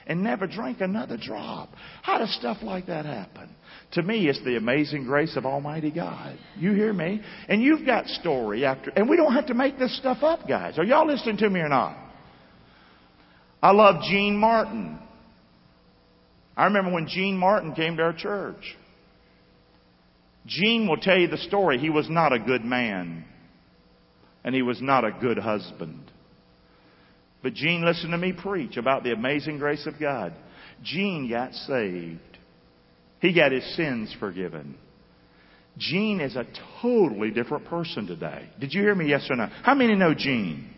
and 0.06 0.22
never 0.22 0.46
drank 0.46 0.80
another 0.80 1.16
drop. 1.16 1.70
How 2.02 2.18
does 2.18 2.34
stuff 2.36 2.58
like 2.62 2.86
that 2.86 3.04
happen? 3.04 3.48
To 3.92 4.02
me, 4.02 4.28
it's 4.28 4.42
the 4.44 4.56
amazing 4.56 5.04
grace 5.04 5.36
of 5.36 5.46
Almighty 5.46 5.90
God. 5.90 6.38
You 6.56 6.72
hear 6.72 6.92
me? 6.92 7.20
And 7.48 7.62
you've 7.62 7.86
got 7.86 8.06
story 8.06 8.64
after, 8.64 8.90
and 8.90 9.08
we 9.08 9.16
don't 9.16 9.32
have 9.32 9.46
to 9.46 9.54
make 9.54 9.78
this 9.78 9.96
stuff 9.98 10.18
up, 10.22 10.48
guys. 10.48 10.78
Are 10.78 10.84
y'all 10.84 11.06
listening 11.06 11.36
to 11.38 11.50
me 11.50 11.60
or 11.60 11.68
not? 11.68 11.96
I 13.62 13.70
love 13.70 14.02
Gene 14.02 14.36
Martin. 14.36 14.98
I 16.56 16.66
remember 16.66 16.92
when 16.92 17.08
Gene 17.08 17.36
Martin 17.36 17.74
came 17.74 17.96
to 17.96 18.02
our 18.02 18.12
church. 18.12 18.76
Gene 20.46 20.86
will 20.86 20.98
tell 20.98 21.16
you 21.16 21.28
the 21.28 21.38
story. 21.38 21.78
He 21.78 21.90
was 21.90 22.08
not 22.10 22.32
a 22.32 22.38
good 22.38 22.64
man. 22.64 23.24
And 24.44 24.54
he 24.54 24.62
was 24.62 24.82
not 24.82 25.04
a 25.04 25.10
good 25.10 25.38
husband. 25.38 26.10
But 27.44 27.52
Gene 27.52 27.84
listened 27.84 28.12
to 28.12 28.18
me 28.18 28.32
preach 28.32 28.78
about 28.78 29.04
the 29.04 29.12
amazing 29.12 29.58
grace 29.58 29.86
of 29.86 30.00
God. 30.00 30.32
Gene 30.82 31.28
got 31.30 31.52
saved. 31.52 32.18
He 33.20 33.34
got 33.34 33.52
his 33.52 33.76
sins 33.76 34.16
forgiven. 34.18 34.76
Gene 35.76 36.22
is 36.22 36.36
a 36.36 36.46
totally 36.80 37.30
different 37.30 37.66
person 37.66 38.06
today. 38.06 38.48
Did 38.58 38.72
you 38.72 38.80
hear 38.80 38.94
me? 38.94 39.10
Yes 39.10 39.26
or 39.28 39.36
no? 39.36 39.50
How 39.62 39.74
many 39.74 39.94
know 39.94 40.14
Gene? 40.14 40.70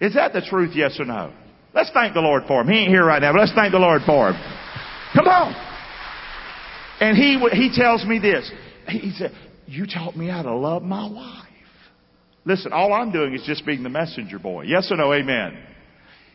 Is 0.00 0.14
that 0.14 0.32
the 0.32 0.40
truth? 0.40 0.70
Yes 0.76 1.00
or 1.00 1.04
no? 1.04 1.32
Let's 1.74 1.90
thank 1.92 2.14
the 2.14 2.20
Lord 2.20 2.44
for 2.46 2.60
him. 2.60 2.68
He 2.68 2.78
ain't 2.78 2.90
here 2.90 3.04
right 3.04 3.20
now, 3.20 3.32
but 3.32 3.40
let's 3.40 3.54
thank 3.54 3.72
the 3.72 3.78
Lord 3.80 4.02
for 4.06 4.30
him. 4.30 4.40
Come 5.14 5.26
on. 5.26 5.52
And 7.00 7.16
he, 7.16 7.40
he 7.54 7.72
tells 7.74 8.04
me 8.04 8.20
this. 8.20 8.48
He 8.86 9.10
said, 9.18 9.32
you 9.66 9.84
taught 9.84 10.16
me 10.16 10.28
how 10.28 10.42
to 10.42 10.54
love 10.54 10.84
my 10.84 11.10
wife. 11.10 11.44
Listen, 12.44 12.72
all 12.72 12.92
I'm 12.92 13.10
doing 13.10 13.34
is 13.34 13.42
just 13.44 13.66
being 13.66 13.82
the 13.82 13.88
messenger 13.88 14.38
boy. 14.38 14.62
Yes 14.62 14.92
or 14.92 14.96
no? 14.96 15.12
Amen. 15.12 15.64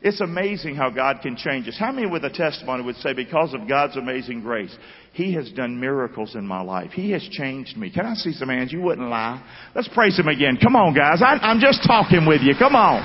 It's 0.03 0.19
amazing 0.19 0.75
how 0.75 0.89
God 0.89 1.21
can 1.21 1.37
change 1.37 1.65
us. 1.69 1.77
How 1.79 1.93
many 1.93 2.07
with 2.07 2.25
a 2.25 2.29
testimony 2.29 2.83
would 2.83 2.97
say, 2.97 3.13
because 3.13 3.53
of 3.53 3.69
God's 3.69 3.95
amazing 3.95 4.41
grace, 4.41 4.75
He 5.13 5.33
has 5.35 5.49
done 5.51 5.79
miracles 5.79 6.35
in 6.35 6.45
my 6.45 6.61
life. 6.61 6.91
He 6.91 7.11
has 7.11 7.25
changed 7.31 7.77
me. 7.77 7.89
Can 7.89 8.05
I 8.05 8.13
see 8.15 8.33
some 8.33 8.49
hands? 8.49 8.73
You 8.73 8.81
wouldn't 8.81 9.07
lie. 9.07 9.41
Let's 9.73 9.87
praise 9.87 10.19
Him 10.19 10.27
again. 10.27 10.57
Come 10.61 10.75
on, 10.75 10.93
guys. 10.93 11.21
I, 11.21 11.37
I'm 11.41 11.61
just 11.61 11.87
talking 11.87 12.25
with 12.27 12.41
you. 12.41 12.53
Come 12.59 12.75
on. 12.75 13.01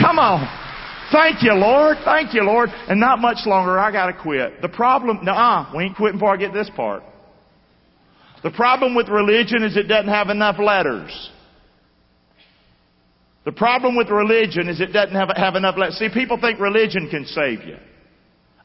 Come 0.00 0.18
on. 0.18 0.42
Thank 1.12 1.44
you, 1.44 1.54
Lord. 1.54 1.98
Thank 2.04 2.34
you, 2.34 2.42
Lord. 2.42 2.68
And 2.88 2.98
not 2.98 3.20
much 3.20 3.46
longer. 3.46 3.78
I 3.78 3.92
gotta 3.92 4.20
quit. 4.20 4.60
The 4.60 4.68
problem, 4.68 5.20
nah, 5.22 5.68
uh, 5.70 5.76
we 5.76 5.84
ain't 5.84 5.96
quitting 5.96 6.18
before 6.18 6.34
I 6.34 6.36
get 6.36 6.52
this 6.52 6.70
part. 6.74 7.04
The 8.42 8.50
problem 8.50 8.96
with 8.96 9.08
religion 9.08 9.62
is 9.62 9.76
it 9.76 9.84
doesn't 9.84 10.10
have 10.10 10.30
enough 10.30 10.58
letters. 10.58 11.30
The 13.44 13.52
problem 13.52 13.96
with 13.96 14.08
religion 14.10 14.68
is 14.68 14.80
it 14.80 14.92
doesn't 14.92 15.14
have, 15.14 15.30
have 15.34 15.54
enough 15.54 15.76
letters. 15.78 15.98
See, 15.98 16.08
people 16.12 16.38
think 16.40 16.60
religion 16.60 17.08
can 17.10 17.24
save 17.24 17.62
you. 17.64 17.76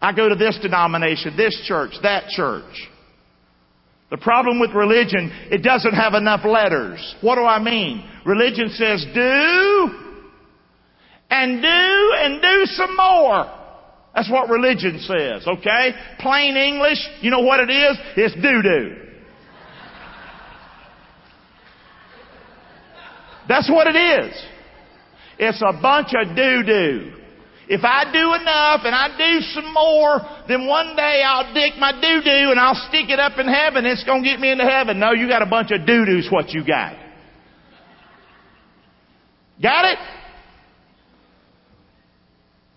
I 0.01 0.13
go 0.13 0.27
to 0.27 0.35
this 0.35 0.59
denomination, 0.61 1.37
this 1.37 1.59
church, 1.65 1.91
that 2.03 2.27
church. 2.29 2.89
The 4.11 4.17
problem 4.17 4.59
with 4.59 4.71
religion, 4.71 5.31
it 5.49 5.63
doesn't 5.63 5.93
have 5.93 6.13
enough 6.13 6.45
letters. 6.45 7.15
What 7.21 7.35
do 7.35 7.41
I 7.41 7.59
mean? 7.59 8.07
Religion 8.25 8.69
says 8.69 9.05
do, 9.13 9.89
and 11.29 11.61
do, 11.61 12.13
and 12.17 12.41
do 12.41 12.65
some 12.65 12.95
more. 12.95 13.51
That's 14.13 14.29
what 14.29 14.49
religion 14.49 14.99
says, 14.99 15.47
okay? 15.47 15.91
Plain 16.19 16.55
English, 16.55 16.99
you 17.21 17.31
know 17.31 17.39
what 17.39 17.59
it 17.59 17.69
is? 17.69 17.97
It's 18.15 18.35
do-do. 18.35 18.95
That's 23.47 23.69
what 23.69 23.87
it 23.87 23.97
is. 23.97 24.45
It's 25.37 25.61
a 25.61 25.73
bunch 25.81 26.09
of 26.13 26.35
doo-doo. 26.35 27.11
If 27.67 27.81
I 27.83 28.05
do 28.13 28.33
enough 28.35 28.81
and 28.85 28.93
I 28.93 29.17
do 29.17 29.41
some 29.41 29.73
more, 29.73 30.21
then 30.47 30.67
one 30.67 30.95
day 30.95 31.23
I'll 31.25 31.51
dig 31.53 31.73
my 31.79 31.91
doo-doo 31.93 32.51
and 32.51 32.59
I'll 32.59 32.87
stick 32.89 33.09
it 33.09 33.19
up 33.19 33.39
in 33.39 33.47
heaven. 33.47 33.85
It's 33.85 34.03
going 34.03 34.23
to 34.23 34.29
get 34.29 34.39
me 34.39 34.51
into 34.51 34.65
heaven. 34.65 34.99
No, 34.99 35.13
you 35.13 35.27
got 35.27 35.41
a 35.41 35.47
bunch 35.47 35.71
of 35.71 35.85
doo-doos 35.85 36.27
what 36.31 36.49
you 36.49 36.65
got. 36.65 36.95
Got 39.61 39.85
it? 39.85 39.97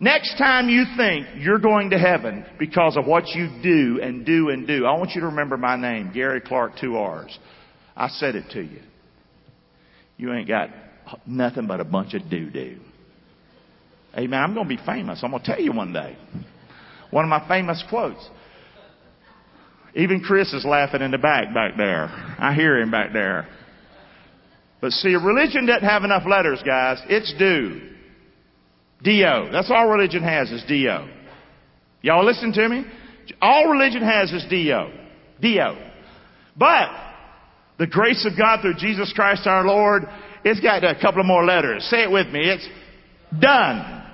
Next 0.00 0.38
time 0.38 0.68
you 0.68 0.84
think 0.96 1.26
you're 1.38 1.58
going 1.58 1.90
to 1.90 1.98
heaven 1.98 2.46
because 2.58 2.96
of 2.96 3.04
what 3.04 3.26
you 3.28 3.48
do 3.62 4.00
and 4.00 4.24
do 4.24 4.48
and 4.48 4.66
do, 4.66 4.86
I 4.86 4.96
want 4.96 5.10
you 5.10 5.20
to 5.22 5.26
remember 5.26 5.56
my 5.56 5.76
name, 5.76 6.12
Gary 6.14 6.40
Clark, 6.40 6.72
two 6.80 6.96
R's. 6.96 7.36
I 7.96 8.08
said 8.08 8.36
it 8.36 8.44
to 8.52 8.62
you. 8.62 8.80
You 10.16 10.32
ain't 10.32 10.48
got 10.48 10.70
nothing 11.26 11.66
but 11.66 11.80
a 11.80 11.84
bunch 11.84 12.14
of 12.14 12.28
doo 12.28 12.50
doo. 12.50 12.78
Amen. 14.16 14.40
I'm 14.40 14.54
going 14.54 14.68
to 14.68 14.76
be 14.76 14.82
famous. 14.84 15.20
I'm 15.22 15.30
going 15.30 15.42
to 15.42 15.48
tell 15.48 15.60
you 15.60 15.72
one 15.72 15.92
day. 15.92 16.16
One 17.10 17.24
of 17.24 17.28
my 17.28 17.46
famous 17.46 17.82
quotes. 17.88 18.26
Even 19.94 20.20
Chris 20.20 20.52
is 20.52 20.64
laughing 20.64 21.02
in 21.02 21.10
the 21.10 21.18
back 21.18 21.52
back 21.54 21.76
there. 21.76 22.04
I 22.38 22.54
hear 22.54 22.78
him 22.78 22.90
back 22.90 23.12
there. 23.12 23.48
But 24.80 24.92
see, 24.92 25.14
religion 25.14 25.66
doesn't 25.66 25.88
have 25.88 26.04
enough 26.04 26.22
letters, 26.26 26.62
guys. 26.64 26.98
It's 27.08 27.34
do. 27.38 27.80
D-O. 29.02 29.50
That's 29.52 29.70
all 29.70 29.88
religion 29.88 30.22
has 30.22 30.50
is 30.50 30.62
D-O. 30.68 31.08
Y'all 32.02 32.24
listen 32.24 32.52
to 32.52 32.68
me? 32.68 32.84
All 33.40 33.68
religion 33.68 34.02
has 34.02 34.32
is 34.32 34.44
D-O. 34.48 34.90
D-O. 35.40 35.90
But 36.56 36.90
the 37.78 37.86
grace 37.86 38.26
of 38.30 38.38
God 38.38 38.60
through 38.60 38.74
Jesus 38.74 39.12
Christ 39.14 39.46
our 39.46 39.64
Lord, 39.64 40.04
it's 40.50 40.60
got 40.60 40.84
a 40.84 40.94
couple 41.00 41.20
of 41.20 41.26
more 41.26 41.44
letters. 41.44 41.84
Say 41.90 42.02
it 42.02 42.10
with 42.10 42.28
me. 42.28 42.40
It's 42.40 42.68
done. 43.40 44.04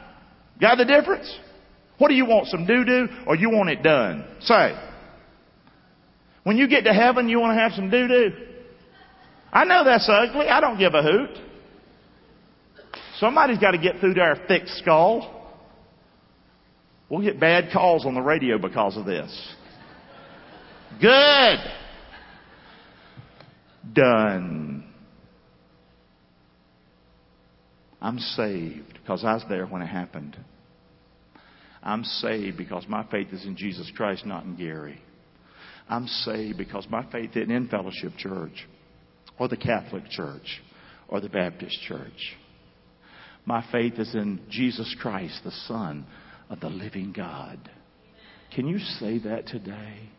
Got 0.60 0.78
the 0.78 0.84
difference? 0.84 1.32
What 1.98 2.08
do 2.08 2.14
you 2.14 2.26
want? 2.26 2.48
Some 2.48 2.66
doo-doo 2.66 3.08
or 3.26 3.36
you 3.36 3.50
want 3.50 3.70
it 3.70 3.82
done? 3.82 4.24
Say. 4.40 4.74
When 6.42 6.56
you 6.56 6.68
get 6.68 6.84
to 6.84 6.92
heaven, 6.92 7.28
you 7.28 7.40
want 7.40 7.56
to 7.56 7.60
have 7.62 7.72
some 7.72 7.90
doo-doo? 7.90 8.32
I 9.52 9.64
know 9.64 9.84
that's 9.84 10.08
ugly. 10.08 10.48
I 10.48 10.60
don't 10.60 10.78
give 10.78 10.94
a 10.94 11.02
hoot. 11.02 11.30
Somebody's 13.18 13.58
got 13.58 13.70
to 13.70 13.78
get 13.78 14.00
through 14.00 14.14
to 14.14 14.20
our 14.20 14.36
thick 14.48 14.64
skull. 14.66 15.30
We'll 17.08 17.22
get 17.22 17.38
bad 17.38 17.72
calls 17.72 18.04
on 18.04 18.14
the 18.14 18.20
radio 18.20 18.58
because 18.58 18.96
of 18.96 19.04
this. 19.04 19.54
Good. 21.00 21.58
Done. 23.92 24.63
I'm 28.04 28.18
saved 28.18 28.98
because 29.00 29.24
I 29.24 29.32
was 29.32 29.44
there 29.48 29.64
when 29.64 29.80
it 29.80 29.86
happened. 29.86 30.36
I'm 31.82 32.04
saved 32.04 32.58
because 32.58 32.84
my 32.86 33.02
faith 33.10 33.28
is 33.32 33.46
in 33.46 33.56
Jesus 33.56 33.90
Christ, 33.96 34.26
not 34.26 34.44
in 34.44 34.56
Gary. 34.56 35.00
I'm 35.88 36.06
saved 36.06 36.58
because 36.58 36.86
my 36.90 37.10
faith 37.10 37.30
isn't 37.30 37.50
in 37.50 37.66
Fellowship 37.68 38.12
Church 38.18 38.68
or 39.38 39.48
the 39.48 39.56
Catholic 39.56 40.04
Church 40.10 40.60
or 41.08 41.22
the 41.22 41.30
Baptist 41.30 41.80
Church. 41.88 42.36
My 43.46 43.64
faith 43.72 43.94
is 43.94 44.14
in 44.14 44.38
Jesus 44.50 44.94
Christ, 45.00 45.40
the 45.42 45.50
Son 45.66 46.04
of 46.50 46.60
the 46.60 46.68
living 46.68 47.14
God. 47.16 47.58
Can 48.54 48.68
you 48.68 48.80
say 49.00 49.18
that 49.20 49.46
today? 49.46 50.10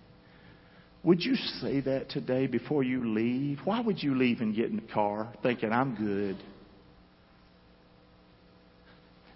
Would 1.03 1.21
you 1.21 1.35
say 1.61 1.81
that 1.81 2.09
today 2.09 2.47
before 2.47 2.81
you 2.81 3.13
leave? 3.13 3.59
Why 3.63 3.79
would 3.79 4.01
you 4.01 4.15
leave 4.15 4.41
and 4.41 4.55
get 4.55 4.71
in 4.71 4.77
the 4.77 4.91
car 4.91 5.31
thinking, 5.43 5.71
I'm 5.71 5.93
good? 5.93 6.37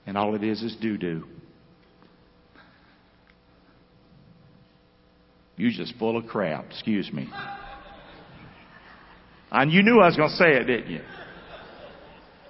And 0.09 0.17
all 0.17 0.33
it 0.33 0.43
is 0.43 0.63
is 0.63 0.75
doo 0.81 0.97
doo. 0.97 1.23
You're 5.55 5.69
just 5.69 5.93
full 5.99 6.17
of 6.17 6.25
crap, 6.25 6.65
excuse 6.71 7.13
me. 7.13 7.29
And 9.51 9.71
you 9.71 9.83
knew 9.83 9.99
I 9.99 10.07
was 10.07 10.17
going 10.17 10.31
to 10.31 10.35
say 10.35 10.55
it, 10.55 10.63
didn't 10.63 10.89
you? 10.89 11.01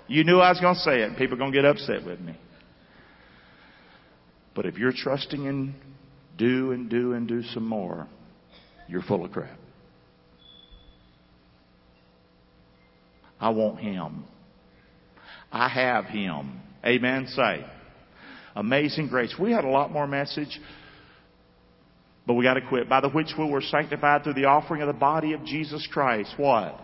You 0.07 0.23
knew 0.23 0.39
I 0.39 0.51
was 0.51 0.61
going 0.61 0.75
to 0.75 0.79
say 0.79 1.01
it, 1.01 1.17
people 1.17 1.35
are 1.35 1.37
going 1.37 1.51
to 1.51 1.57
get 1.57 1.65
upset 1.65 2.05
with 2.05 2.21
me. 2.21 2.37
But 4.55 4.65
if 4.65 4.77
you're 4.77 4.93
trusting 4.95 5.43
in 5.43 5.75
do 6.37 6.71
and 6.71 6.89
do 6.89 7.11
and 7.11 7.27
do 7.27 7.43
some 7.43 7.67
more, 7.67 8.07
you're 8.87 9.01
full 9.01 9.25
of 9.25 9.33
crap. 9.33 9.59
I 13.37 13.49
want 13.49 13.81
Him. 13.81 14.23
I 15.51 15.67
have 15.67 16.05
Him. 16.05 16.61
Amen. 16.85 17.27
Say. 17.27 17.65
Amazing 18.55 19.07
grace. 19.07 19.33
We 19.39 19.51
had 19.51 19.63
a 19.63 19.69
lot 19.69 19.91
more 19.91 20.07
message, 20.07 20.59
but 22.25 22.33
we 22.33 22.43
got 22.43 22.55
to 22.55 22.67
quit. 22.67 22.89
By 22.89 23.01
the 23.01 23.09
which 23.09 23.33
we 23.37 23.49
were 23.49 23.61
sanctified 23.61 24.23
through 24.23 24.33
the 24.33 24.45
offering 24.45 24.81
of 24.81 24.87
the 24.87 24.93
body 24.93 25.33
of 25.33 25.45
Jesus 25.45 25.87
Christ. 25.91 26.33
What? 26.37 26.79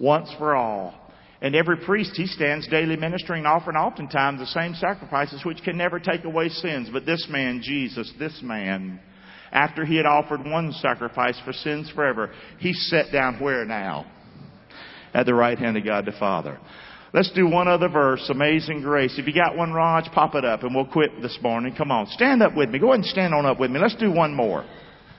Once 0.00 0.32
for 0.38 0.54
all. 0.54 0.94
And 1.40 1.54
every 1.54 1.76
priest, 1.76 2.12
he 2.14 2.26
stands 2.26 2.66
daily 2.66 2.96
ministering, 2.96 3.46
offering 3.46 3.76
oftentimes 3.76 4.40
the 4.40 4.46
same 4.46 4.74
sacrifices 4.74 5.44
which 5.44 5.62
can 5.62 5.78
never 5.78 6.00
take 6.00 6.24
away 6.24 6.48
sins. 6.48 6.90
But 6.92 7.06
this 7.06 7.26
man, 7.30 7.60
Jesus, 7.62 8.12
this 8.18 8.40
man, 8.42 9.00
after 9.52 9.84
he 9.84 9.96
had 9.96 10.06
offered 10.06 10.44
one 10.44 10.72
sacrifice 10.72 11.40
for 11.44 11.52
sins 11.52 11.90
forever, 11.94 12.32
he 12.58 12.72
sat 12.72 13.12
down 13.12 13.38
where 13.40 13.64
now? 13.64 14.10
At 15.14 15.26
the 15.26 15.34
right 15.34 15.58
hand 15.58 15.76
of 15.76 15.84
God 15.84 16.06
the 16.06 16.12
Father. 16.12 16.58
Let's 17.14 17.30
do 17.32 17.48
one 17.48 17.68
other 17.68 17.88
verse, 17.88 18.28
Amazing 18.28 18.82
Grace. 18.82 19.18
If 19.18 19.26
you 19.26 19.32
got 19.32 19.56
one, 19.56 19.72
Raj, 19.72 20.04
pop 20.12 20.34
it 20.34 20.44
up 20.44 20.62
and 20.62 20.74
we'll 20.74 20.86
quit 20.86 21.22
this 21.22 21.38
morning. 21.40 21.74
Come 21.76 21.90
on, 21.90 22.06
stand 22.08 22.42
up 22.42 22.54
with 22.54 22.68
me. 22.68 22.78
Go 22.78 22.88
ahead 22.88 23.00
and 23.00 23.06
stand 23.06 23.32
on 23.32 23.46
up 23.46 23.58
with 23.58 23.70
me. 23.70 23.80
Let's 23.80 23.96
do 23.96 24.12
one 24.12 24.34
more. 24.34 24.66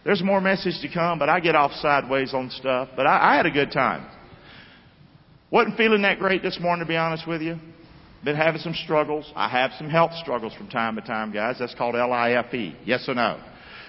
There's 0.06 0.24
more 0.24 0.40
message 0.40 0.80
to 0.82 0.94
come, 0.94 1.18
but 1.18 1.30
I 1.30 1.40
get 1.40 1.56
off 1.56 1.72
sideways 1.74 2.34
on 2.34 2.52
stuff. 2.52 2.90
But 2.96 3.08
I, 3.08 3.34
I 3.34 3.36
had 3.38 3.48
a 3.48 3.52
good 3.52 3.72
time. 3.72 4.08
Wasn't 5.52 5.78
feeling 5.78 6.04
that 6.04 6.20
great 6.20 6.44
this 6.44 6.60
morning, 6.62 6.86
to 6.86 6.88
be 6.88 6.96
honest 6.96 7.28
with 7.28 7.42
you. 7.42 7.58
Been 8.24 8.36
having 8.36 8.62
some 8.62 8.76
struggles. 8.76 9.32
I 9.36 9.50
have 9.50 9.72
some 9.78 9.90
health 9.90 10.12
struggles 10.22 10.54
from 10.54 10.68
time 10.68 10.96
to 10.96 11.02
time, 11.02 11.34
guys. 11.34 11.56
That's 11.58 11.74
called 11.74 11.96
L-I-F-E. 11.96 12.78
Yes 12.86 13.06
or 13.08 13.16
no? 13.16 13.42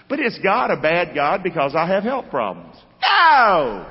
But 0.09 0.21
is 0.21 0.39
God 0.43 0.71
a 0.71 0.81
bad 0.81 1.15
God 1.15 1.43
because 1.43 1.75
I 1.75 1.87
have 1.87 2.03
health 2.03 2.27
problems? 2.31 2.77
No! 3.03 3.87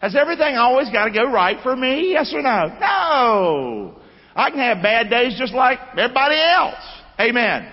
Has 0.00 0.14
everything 0.14 0.56
always 0.56 0.90
got 0.90 1.06
to 1.06 1.10
go 1.10 1.30
right 1.30 1.56
for 1.62 1.74
me? 1.74 2.12
Yes 2.12 2.32
or 2.32 2.42
no? 2.42 2.76
No! 2.80 3.98
I 4.34 4.50
can 4.50 4.60
have 4.60 4.82
bad 4.82 5.10
days 5.10 5.36
just 5.38 5.52
like 5.52 5.78
everybody 5.96 6.36
else. 6.36 6.82
Amen. 7.20 7.68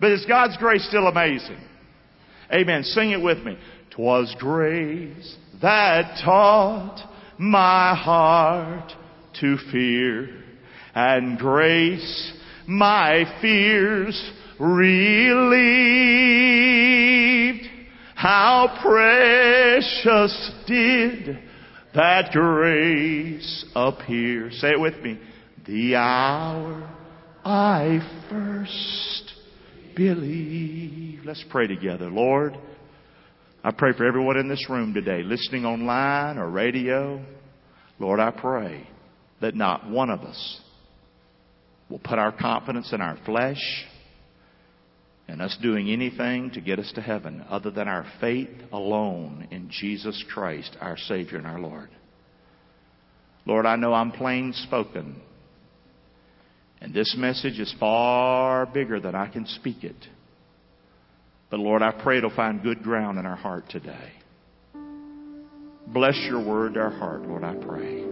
But 0.00 0.12
is 0.12 0.24
God's 0.26 0.56
grace 0.56 0.86
still 0.86 1.08
amazing? 1.08 1.58
Amen. 2.52 2.84
Sing 2.84 3.10
it 3.10 3.20
with 3.20 3.38
me. 3.44 3.58
Twas 3.90 4.34
grace 4.38 5.36
that 5.60 6.20
taught 6.24 7.00
my 7.38 7.94
heart 7.94 8.92
to 9.40 9.56
fear, 9.72 10.28
and 10.94 11.38
grace 11.38 12.32
my 12.66 13.24
fears 13.40 14.32
relieved. 14.58 15.70
How 18.20 18.76
precious 18.82 20.50
did 20.66 21.38
that 21.94 22.32
grace 22.32 23.64
appear. 23.74 24.50
Say 24.50 24.72
it 24.72 24.78
with 24.78 25.02
me. 25.02 25.18
The 25.66 25.94
hour 25.94 26.86
I 27.42 28.26
first 28.28 29.32
believed. 29.96 31.24
Let's 31.24 31.42
pray 31.48 31.66
together. 31.66 32.10
Lord, 32.10 32.58
I 33.64 33.70
pray 33.70 33.94
for 33.96 34.04
everyone 34.04 34.36
in 34.36 34.48
this 34.50 34.68
room 34.68 34.92
today, 34.92 35.22
listening 35.22 35.64
online 35.64 36.36
or 36.36 36.50
radio. 36.50 37.24
Lord, 37.98 38.20
I 38.20 38.32
pray 38.32 38.86
that 39.40 39.54
not 39.54 39.88
one 39.88 40.10
of 40.10 40.20
us 40.20 40.60
will 41.88 42.00
put 42.00 42.18
our 42.18 42.32
confidence 42.32 42.92
in 42.92 43.00
our 43.00 43.16
flesh 43.24 43.86
and 45.30 45.40
us 45.40 45.56
doing 45.62 45.88
anything 45.88 46.50
to 46.50 46.60
get 46.60 46.80
us 46.80 46.90
to 46.96 47.00
heaven 47.00 47.44
other 47.48 47.70
than 47.70 47.86
our 47.86 48.04
faith 48.20 48.50
alone 48.72 49.46
in 49.52 49.70
Jesus 49.70 50.24
Christ, 50.34 50.76
our 50.80 50.96
Savior 50.96 51.38
and 51.38 51.46
our 51.46 51.60
Lord. 51.60 51.88
Lord, 53.46 53.64
I 53.64 53.76
know 53.76 53.94
I'm 53.94 54.10
plain 54.10 54.52
spoken, 54.52 55.20
and 56.80 56.92
this 56.92 57.14
message 57.16 57.60
is 57.60 57.72
far 57.78 58.66
bigger 58.66 58.98
than 58.98 59.14
I 59.14 59.28
can 59.28 59.46
speak 59.46 59.84
it. 59.84 59.94
But 61.48 61.60
Lord, 61.60 61.82
I 61.82 61.92
pray 61.92 62.18
it'll 62.18 62.34
find 62.34 62.60
good 62.60 62.82
ground 62.82 63.16
in 63.16 63.24
our 63.24 63.36
heart 63.36 63.68
today. 63.70 64.12
Bless 65.86 66.16
your 66.28 66.44
word 66.44 66.74
to 66.74 66.80
our 66.80 66.90
heart, 66.90 67.22
Lord, 67.22 67.44
I 67.44 67.54
pray. 67.54 68.02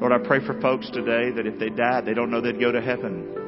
Lord, 0.00 0.12
I 0.12 0.18
pray 0.24 0.46
for 0.46 0.60
folks 0.60 0.88
today 0.90 1.32
that 1.32 1.46
if 1.46 1.58
they 1.58 1.70
died, 1.70 2.06
they 2.06 2.14
don't 2.14 2.30
know 2.30 2.40
they'd 2.40 2.60
go 2.60 2.70
to 2.70 2.80
heaven. 2.80 3.47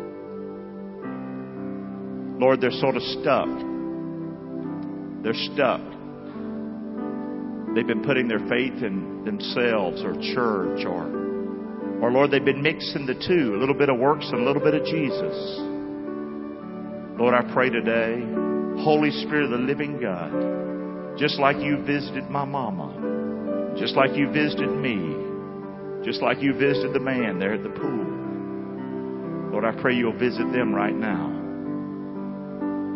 Lord, 2.41 2.63
they're 2.63 2.71
sort 2.73 2.97
of 2.97 3.03
stuck. 3.21 3.53
They're 5.23 5.37
stuck. 5.53 5.85
They've 7.75 7.87
been 7.87 8.03
putting 8.03 8.29
their 8.29 8.41
faith 8.49 8.83
in 8.83 9.25
themselves 9.27 10.01
or 10.03 10.15
church 10.35 10.87
or, 10.87 12.01
or 12.01 12.11
Lord, 12.11 12.31
they've 12.31 12.43
been 12.43 12.63
mixing 12.63 13.05
the 13.05 13.15
two, 13.15 13.55
a 13.55 13.59
little 13.61 13.75
bit 13.75 13.91
of 13.91 13.99
works 13.99 14.25
and 14.33 14.41
a 14.41 14.45
little 14.45 14.63
bit 14.63 14.73
of 14.73 14.87
Jesus. 14.87 15.37
Lord, 17.21 17.35
I 17.35 17.53
pray 17.53 17.69
today 17.69 18.25
Holy 18.83 19.11
Spirit 19.11 19.45
of 19.45 19.51
the 19.51 19.59
living 19.59 20.01
God, 20.01 21.19
just 21.19 21.39
like 21.39 21.59
you 21.59 21.77
visited 21.85 22.31
my 22.31 22.47
mama, 22.47 23.77
just 23.79 23.97
like 23.97 24.17
you 24.17 24.33
visited 24.33 24.71
me, 24.71 25.15
just 26.03 26.23
like 26.23 26.41
you 26.41 26.55
visited 26.55 26.95
the 26.95 27.01
man 27.01 27.39
there 27.39 27.53
at 27.53 27.63
the 27.63 27.69
pool. 27.69 29.53
Lord, 29.53 29.67
I 29.67 29.79
pray 29.83 29.95
you'll 29.95 30.19
visit 30.19 30.51
them 30.53 30.75
right 30.75 30.95
now. 30.95 31.40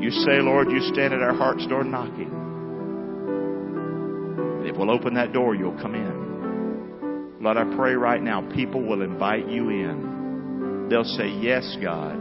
You 0.04 0.10
say, 0.10 0.42
Lord, 0.42 0.70
you 0.70 0.80
stand 0.92 1.14
at 1.14 1.22
our 1.22 1.32
heart's 1.32 1.66
door 1.66 1.82
knocking. 1.82 2.28
And 4.58 4.68
if 4.68 4.76
we'll 4.76 4.90
open 4.90 5.14
that 5.14 5.32
door, 5.32 5.54
you'll 5.54 5.80
come 5.80 5.94
in. 5.94 7.42
Lord, 7.42 7.56
I 7.56 7.64
pray 7.74 7.94
right 7.94 8.20
now 8.22 8.42
people 8.54 8.82
will 8.82 9.00
invite 9.00 9.48
you 9.48 9.70
in. 9.70 10.88
They'll 10.90 11.04
say, 11.04 11.28
Yes, 11.28 11.78
God. 11.82 12.18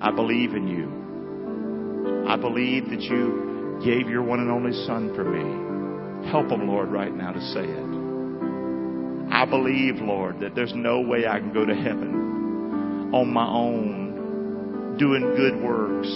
I 0.00 0.12
believe 0.12 0.54
in 0.54 0.68
you. 0.68 2.28
I 2.28 2.36
believe 2.36 2.90
that 2.90 3.00
you 3.00 3.80
gave 3.84 4.08
your 4.08 4.22
one 4.22 4.38
and 4.38 4.52
only 4.52 4.72
Son 4.86 5.12
for 5.16 5.24
me. 5.24 6.30
Help 6.30 6.48
them, 6.48 6.68
Lord, 6.68 6.92
right 6.92 7.12
now 7.12 7.32
to 7.32 7.40
say 7.40 7.64
it. 7.64 9.32
I 9.34 9.46
believe, 9.46 9.96
Lord, 9.96 10.38
that 10.38 10.54
there's 10.54 10.74
no 10.76 11.00
way 11.00 11.26
I 11.26 11.40
can 11.40 11.52
go 11.52 11.66
to 11.66 11.74
heaven 11.74 13.10
on 13.12 13.32
my 13.32 13.48
own, 13.48 13.99
doing 15.00 15.22
good 15.34 15.56
works. 15.64 16.12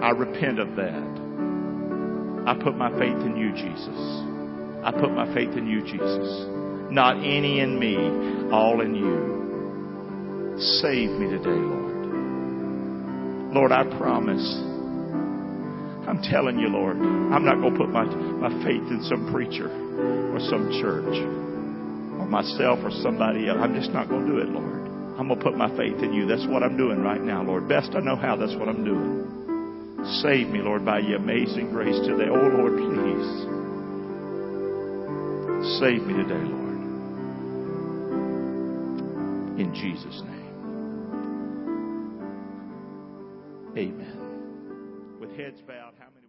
I 0.00 0.10
repent 0.10 0.60
of 0.60 0.76
that. 0.76 1.02
I 2.46 2.54
put 2.62 2.76
my 2.76 2.90
faith 2.96 3.18
in 3.26 3.36
you, 3.36 3.50
Jesus. 3.50 3.98
I 4.84 4.92
put 4.92 5.10
my 5.10 5.26
faith 5.34 5.50
in 5.58 5.66
you, 5.66 5.82
Jesus. 5.82 6.46
Not 6.92 7.16
any 7.16 7.58
in 7.58 7.76
me, 7.76 7.96
all 8.54 8.82
in 8.82 8.94
you. 8.94 10.58
Save 10.80 11.10
me 11.10 11.28
today, 11.28 11.50
Lord. 11.50 11.82
Lord, 13.54 13.72
I 13.72 13.82
promise. 13.98 14.46
I'm 16.06 16.22
telling 16.30 16.58
you, 16.58 16.68
Lord, 16.68 16.98
I'm 16.98 17.44
not 17.44 17.56
going 17.56 17.72
to 17.72 17.78
put 17.78 17.90
my, 17.90 18.04
my 18.04 18.50
faith 18.62 18.86
in 18.90 19.02
some 19.08 19.32
preacher 19.32 19.66
or 19.68 20.38
some 20.38 20.70
church 20.80 21.16
or 22.18 22.26
myself 22.26 22.78
or 22.84 22.92
somebody 23.02 23.48
else. 23.48 23.58
I'm 23.60 23.74
just 23.74 23.90
not 23.90 24.08
going 24.08 24.24
to 24.26 24.32
do 24.32 24.38
it, 24.38 24.48
Lord. 24.48 24.81
I'm 25.22 25.28
going 25.28 25.38
to 25.38 25.44
put 25.44 25.56
my 25.56 25.70
faith 25.76 26.02
in 26.02 26.12
you. 26.12 26.26
That's 26.26 26.48
what 26.48 26.64
I'm 26.64 26.76
doing 26.76 27.00
right 27.00 27.20
now, 27.20 27.44
Lord. 27.44 27.68
Best 27.68 27.94
I 27.94 28.00
know 28.00 28.16
how, 28.16 28.34
that's 28.34 28.56
what 28.56 28.68
I'm 28.68 28.82
doing. 28.84 29.22
Save 30.20 30.48
me, 30.48 30.58
Lord, 30.58 30.84
by 30.84 30.98
your 30.98 31.18
amazing 31.18 31.70
grace 31.70 31.94
today. 32.00 32.26
Oh, 32.28 32.48
Lord, 32.48 32.72
please. 32.74 33.46
Save 35.78 36.02
me 36.02 36.14
today, 36.14 36.42
Lord. 36.42 36.74
In 39.60 39.72
Jesus' 39.72 40.22
name. 40.24 40.54
Amen. 43.78 45.18
With 45.20 45.36
heads 45.36 45.60
bowed. 45.68 45.91